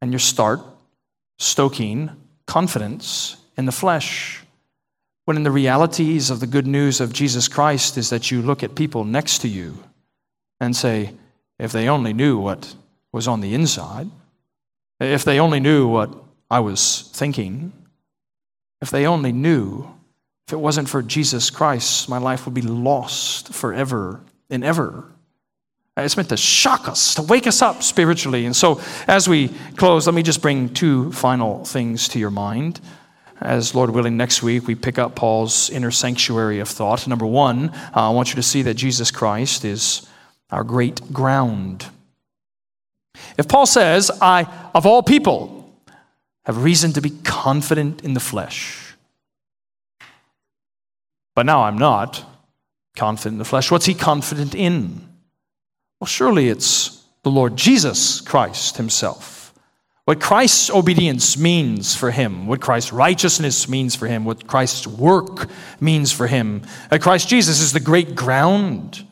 And 0.00 0.12
you 0.12 0.18
start 0.18 0.60
stoking 1.38 2.10
confidence 2.46 3.36
in 3.56 3.66
the 3.66 3.72
flesh. 3.72 4.42
When 5.24 5.36
in 5.36 5.44
the 5.44 5.50
realities 5.50 6.30
of 6.30 6.40
the 6.40 6.46
good 6.46 6.66
news 6.66 7.00
of 7.00 7.12
Jesus 7.12 7.46
Christ 7.46 7.96
is 7.96 8.10
that 8.10 8.30
you 8.30 8.42
look 8.42 8.62
at 8.62 8.74
people 8.74 9.04
next 9.04 9.38
to 9.42 9.48
you 9.48 9.78
and 10.60 10.74
say, 10.74 11.12
if 11.58 11.70
they 11.70 11.88
only 11.88 12.12
knew 12.12 12.38
what 12.38 12.74
was 13.12 13.28
on 13.28 13.40
the 13.40 13.54
inside, 13.54 14.10
if 14.98 15.24
they 15.24 15.38
only 15.38 15.60
knew 15.60 15.86
what 15.86 16.12
I 16.52 16.60
was 16.60 17.10
thinking, 17.14 17.72
if 18.82 18.90
they 18.90 19.06
only 19.06 19.32
knew, 19.32 19.88
if 20.46 20.52
it 20.52 20.60
wasn't 20.60 20.86
for 20.86 21.00
Jesus 21.00 21.48
Christ, 21.48 22.10
my 22.10 22.18
life 22.18 22.44
would 22.44 22.52
be 22.52 22.60
lost 22.60 23.54
forever 23.54 24.20
and 24.50 24.62
ever. 24.62 25.06
It's 25.96 26.14
meant 26.14 26.28
to 26.28 26.36
shock 26.36 26.88
us, 26.88 27.14
to 27.14 27.22
wake 27.22 27.46
us 27.46 27.62
up 27.62 27.82
spiritually. 27.82 28.44
And 28.44 28.54
so, 28.54 28.82
as 29.08 29.26
we 29.26 29.48
close, 29.76 30.06
let 30.06 30.14
me 30.14 30.22
just 30.22 30.42
bring 30.42 30.68
two 30.74 31.10
final 31.12 31.64
things 31.64 32.06
to 32.08 32.18
your 32.18 32.30
mind. 32.30 32.82
As 33.40 33.74
Lord 33.74 33.88
willing, 33.88 34.18
next 34.18 34.42
week 34.42 34.66
we 34.66 34.74
pick 34.74 34.98
up 34.98 35.14
Paul's 35.14 35.70
inner 35.70 35.90
sanctuary 35.90 36.60
of 36.60 36.68
thought. 36.68 37.08
Number 37.08 37.26
one, 37.26 37.70
uh, 37.96 38.08
I 38.08 38.10
want 38.10 38.28
you 38.28 38.34
to 38.34 38.42
see 38.42 38.60
that 38.60 38.74
Jesus 38.74 39.10
Christ 39.10 39.64
is 39.64 40.06
our 40.50 40.64
great 40.64 41.14
ground. 41.14 41.86
If 43.38 43.48
Paul 43.48 43.64
says, 43.64 44.10
I, 44.20 44.46
of 44.74 44.84
all 44.84 45.02
people, 45.02 45.61
have 46.44 46.62
reason 46.62 46.92
to 46.94 47.00
be 47.00 47.10
confident 47.10 48.02
in 48.02 48.14
the 48.14 48.20
flesh. 48.20 48.94
But 51.34 51.46
now 51.46 51.62
I'm 51.62 51.78
not 51.78 52.24
confident 52.96 53.34
in 53.34 53.38
the 53.38 53.44
flesh. 53.44 53.70
What's 53.70 53.86
he 53.86 53.94
confident 53.94 54.54
in? 54.54 55.08
Well, 56.00 56.06
surely 56.06 56.48
it's 56.48 57.02
the 57.22 57.30
Lord 57.30 57.56
Jesus 57.56 58.20
Christ 58.20 58.76
himself. 58.76 59.54
What 60.04 60.20
Christ's 60.20 60.68
obedience 60.68 61.38
means 61.38 61.94
for 61.94 62.10
him, 62.10 62.48
what 62.48 62.60
Christ's 62.60 62.92
righteousness 62.92 63.68
means 63.68 63.94
for 63.94 64.08
him, 64.08 64.24
what 64.24 64.48
Christ's 64.48 64.84
work 64.84 65.48
means 65.80 66.10
for 66.10 66.26
him. 66.26 66.62
Christ 67.00 67.28
Jesus 67.28 67.60
is 67.60 67.72
the 67.72 67.78
great 67.78 68.16
ground 68.16 69.06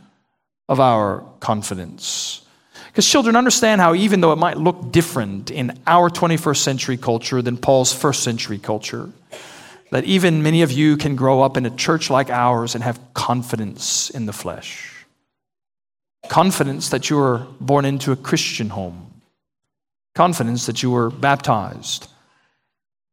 of 0.69 0.81
our 0.81 1.25
confidence. 1.39 2.43
Because 2.91 3.09
children 3.09 3.37
understand 3.37 3.81
how, 3.81 3.95
even 3.95 4.21
though 4.21 4.33
it 4.33 4.37
might 4.37 4.57
look 4.57 4.91
different 4.91 5.51
in 5.51 5.79
our 5.87 6.11
21st 6.11 6.57
century 6.57 6.97
culture 6.97 7.41
than 7.41 7.57
Paul's 7.57 7.93
first 7.93 8.25
century 8.25 8.59
culture, 8.59 9.11
that 9.93 10.05
even 10.05 10.43
many 10.43 10.63
of 10.63 10.73
you 10.73 10.97
can 10.97 11.15
grow 11.15 11.41
up 11.41 11.57
in 11.57 11.67
a 11.67 11.71
church 11.71 12.11
like 12.11 12.31
ours 12.31 12.75
and 12.75 12.83
have 12.83 13.01
confidence 13.15 14.11
in 14.11 14.27
the 14.27 14.33
flesh. 14.33 15.07
Confidence 16.29 16.89
that 16.89 17.11
you 17.11 17.17
were 17.17 17.47
born 17.61 17.85
into 17.85 18.11
a 18.11 18.17
Christian 18.17 18.71
home. 18.71 19.23
Confidence 20.17 20.67
that 20.67 20.83
you 20.83 20.91
were 20.91 21.11
baptized. 21.11 22.09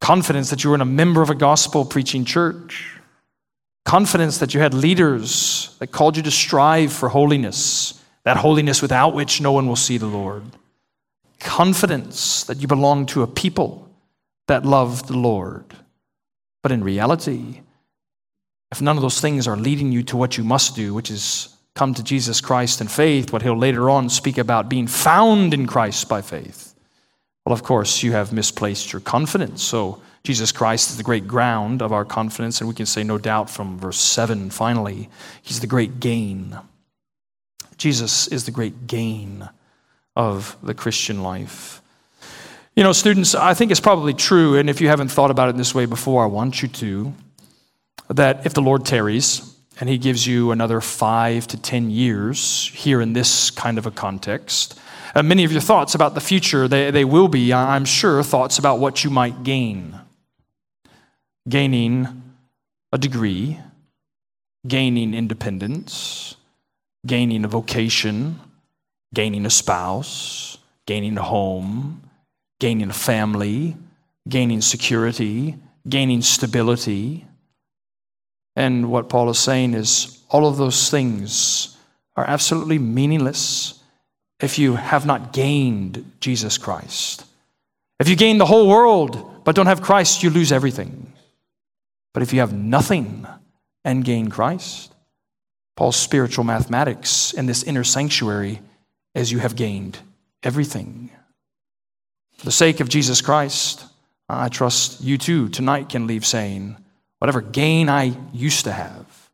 Confidence 0.00 0.50
that 0.50 0.64
you 0.64 0.70
were 0.70 0.76
in 0.76 0.80
a 0.80 0.86
member 0.86 1.22
of 1.22 1.30
a 1.30 1.34
gospel 1.34 1.84
preaching 1.84 2.24
church. 2.24 2.96
Confidence 3.84 4.38
that 4.38 4.54
you 4.54 4.60
had 4.60 4.74
leaders 4.74 5.76
that 5.78 5.88
called 5.88 6.16
you 6.16 6.22
to 6.24 6.30
strive 6.30 6.92
for 6.92 7.08
holiness 7.08 7.97
that 8.28 8.36
holiness 8.36 8.82
without 8.82 9.14
which 9.14 9.40
no 9.40 9.52
one 9.52 9.66
will 9.66 9.74
see 9.74 9.96
the 9.96 10.04
Lord. 10.04 10.44
Confidence 11.40 12.44
that 12.44 12.58
you 12.58 12.68
belong 12.68 13.06
to 13.06 13.22
a 13.22 13.26
people 13.26 13.88
that 14.48 14.66
love 14.66 15.06
the 15.06 15.16
Lord. 15.16 15.64
But 16.62 16.70
in 16.70 16.84
reality, 16.84 17.62
if 18.70 18.82
none 18.82 18.98
of 18.98 19.02
those 19.02 19.22
things 19.22 19.48
are 19.48 19.56
leading 19.56 19.92
you 19.92 20.02
to 20.02 20.16
what 20.18 20.36
you 20.36 20.44
must 20.44 20.76
do, 20.76 20.92
which 20.92 21.10
is 21.10 21.56
come 21.74 21.94
to 21.94 22.02
Jesus 22.02 22.42
Christ 22.42 22.82
in 22.82 22.88
faith, 22.88 23.32
what 23.32 23.40
he'll 23.40 23.56
later 23.56 23.88
on 23.88 24.10
speak 24.10 24.36
about 24.36 24.68
being 24.68 24.88
found 24.88 25.54
in 25.54 25.66
Christ 25.66 26.06
by 26.06 26.20
faith, 26.20 26.74
well, 27.46 27.54
of 27.54 27.62
course, 27.62 28.02
you 28.02 28.12
have 28.12 28.30
misplaced 28.30 28.92
your 28.92 29.00
confidence. 29.00 29.62
So, 29.62 30.02
Jesus 30.22 30.52
Christ 30.52 30.90
is 30.90 30.98
the 30.98 31.02
great 31.02 31.26
ground 31.26 31.80
of 31.80 31.94
our 31.94 32.04
confidence, 32.04 32.60
and 32.60 32.68
we 32.68 32.74
can 32.74 32.84
say, 32.84 33.04
no 33.04 33.16
doubt, 33.16 33.48
from 33.48 33.78
verse 33.78 33.98
7, 33.98 34.50
finally, 34.50 35.08
he's 35.40 35.60
the 35.60 35.66
great 35.66 35.98
gain. 35.98 36.58
Jesus 37.78 38.28
is 38.28 38.44
the 38.44 38.50
great 38.50 38.86
gain 38.86 39.48
of 40.14 40.56
the 40.62 40.74
Christian 40.74 41.22
life. 41.22 41.80
You 42.74 42.84
know, 42.84 42.92
students, 42.92 43.34
I 43.34 43.54
think 43.54 43.70
it's 43.70 43.80
probably 43.80 44.14
true, 44.14 44.56
and 44.56 44.68
if 44.68 44.80
you 44.80 44.88
haven't 44.88 45.08
thought 45.08 45.30
about 45.30 45.48
it 45.48 45.52
in 45.52 45.56
this 45.56 45.74
way 45.74 45.86
before, 45.86 46.22
I 46.22 46.26
want 46.26 46.60
you 46.60 46.68
to, 46.68 47.14
that 48.08 48.44
if 48.44 48.54
the 48.54 48.60
Lord 48.60 48.84
tarries 48.84 49.56
and 49.80 49.88
He 49.88 49.96
gives 49.98 50.26
you 50.26 50.50
another 50.50 50.80
five 50.80 51.46
to 51.48 51.56
ten 51.56 51.90
years 51.90 52.70
here 52.74 53.00
in 53.00 53.12
this 53.12 53.50
kind 53.50 53.78
of 53.78 53.86
a 53.86 53.90
context, 53.90 54.78
uh, 55.14 55.22
many 55.22 55.44
of 55.44 55.52
your 55.52 55.60
thoughts 55.60 55.94
about 55.94 56.14
the 56.14 56.20
future, 56.20 56.68
they, 56.68 56.90
they 56.90 57.04
will 57.04 57.28
be, 57.28 57.52
I'm 57.52 57.84
sure, 57.84 58.22
thoughts 58.22 58.58
about 58.58 58.78
what 58.78 59.04
you 59.04 59.10
might 59.10 59.42
gain. 59.42 59.98
Gaining 61.48 62.22
a 62.92 62.98
degree, 62.98 63.58
gaining 64.66 65.14
independence, 65.14 66.36
gaining 67.08 67.44
a 67.44 67.48
vocation, 67.48 68.38
gaining 69.12 69.44
a 69.44 69.50
spouse, 69.50 70.58
gaining 70.86 71.18
a 71.18 71.22
home, 71.22 72.08
gaining 72.60 72.90
a 72.90 72.94
family, 72.94 73.76
gaining 74.28 74.60
security, 74.60 75.56
gaining 75.88 76.22
stability. 76.22 77.26
And 78.54 78.90
what 78.90 79.08
Paul 79.08 79.30
is 79.30 79.38
saying 79.38 79.74
is 79.74 80.22
all 80.28 80.46
of 80.46 80.56
those 80.56 80.90
things 80.90 81.76
are 82.16 82.24
absolutely 82.24 82.78
meaningless 82.78 83.80
if 84.40 84.58
you 84.58 84.76
have 84.76 85.06
not 85.06 85.32
gained 85.32 86.12
Jesus 86.20 86.58
Christ. 86.58 87.24
If 87.98 88.08
you 88.08 88.16
gain 88.16 88.38
the 88.38 88.46
whole 88.46 88.68
world 88.68 89.44
but 89.44 89.56
don't 89.56 89.66
have 89.66 89.82
Christ, 89.82 90.22
you 90.22 90.30
lose 90.30 90.52
everything. 90.52 91.12
But 92.12 92.22
if 92.22 92.32
you 92.32 92.40
have 92.40 92.52
nothing 92.52 93.26
and 93.84 94.04
gain 94.04 94.28
Christ, 94.28 94.92
Paul's 95.78 95.94
spiritual 95.94 96.42
mathematics 96.42 97.32
in 97.32 97.46
this 97.46 97.62
inner 97.62 97.84
sanctuary 97.84 98.60
as 99.14 99.30
you 99.30 99.38
have 99.38 99.54
gained 99.54 99.96
everything. 100.42 101.08
For 102.36 102.46
the 102.46 102.50
sake 102.50 102.80
of 102.80 102.88
Jesus 102.88 103.20
Christ, 103.20 103.84
I 104.28 104.48
trust 104.48 105.00
you 105.00 105.18
too 105.18 105.48
tonight 105.48 105.88
can 105.88 106.08
leave 106.08 106.26
saying, 106.26 106.76
whatever 107.20 107.40
gain 107.40 107.88
I 107.88 108.16
used 108.32 108.64
to 108.64 108.72
have, 108.72 109.30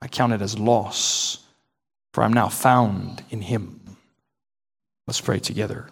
I 0.00 0.08
count 0.08 0.32
it 0.32 0.40
as 0.40 0.58
loss, 0.58 1.44
for 2.14 2.24
I'm 2.24 2.32
now 2.32 2.48
found 2.48 3.22
in 3.28 3.42
Him. 3.42 3.78
Let's 5.06 5.20
pray 5.20 5.40
together. 5.40 5.90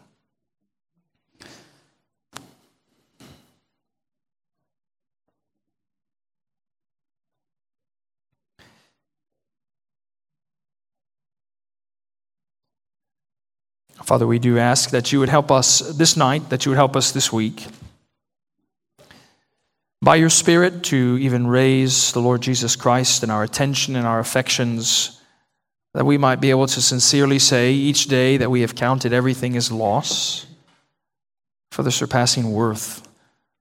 Father, 14.11 14.27
we 14.27 14.41
do 14.41 14.59
ask 14.59 14.91
that 14.91 15.13
you 15.13 15.21
would 15.21 15.29
help 15.29 15.53
us 15.53 15.79
this 15.97 16.17
night, 16.17 16.51
that 16.51 16.67
you 16.67 16.71
would 16.71 16.77
help 16.77 16.97
us 16.97 17.13
this 17.13 17.33
week. 17.33 17.65
By 20.03 20.17
your 20.17 20.31
Spirit, 20.31 20.83
to 20.87 21.17
even 21.21 21.47
raise 21.47 22.11
the 22.11 22.19
Lord 22.19 22.41
Jesus 22.41 22.75
Christ 22.75 23.23
in 23.23 23.31
our 23.31 23.45
attention 23.45 23.95
and 23.95 24.09
our 24.09 24.19
affections, 24.19 25.21
that 25.95 26.07
we 26.07 26.19
might 26.19 26.41
be 26.41 26.51
able 26.51 26.67
to 26.67 26.83
sincerely 26.83 27.39
say 27.39 27.73
each 27.73 28.07
day 28.07 28.37
that 28.39 28.51
we 28.51 28.63
have 28.63 28.75
counted 28.75 29.13
everything 29.13 29.57
as 29.57 29.71
loss 29.71 30.45
for 31.71 31.85
the 31.85 31.93
surpassing 31.93 32.51
worth 32.51 33.07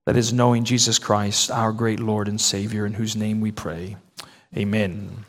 that 0.04 0.16
is 0.16 0.32
knowing 0.32 0.64
Jesus 0.64 0.98
Christ, 0.98 1.52
our 1.52 1.70
great 1.70 2.00
Lord 2.00 2.26
and 2.26 2.40
Savior, 2.40 2.86
in 2.86 2.94
whose 2.94 3.14
name 3.14 3.40
we 3.40 3.52
pray. 3.52 3.98
Amen. 4.56 5.26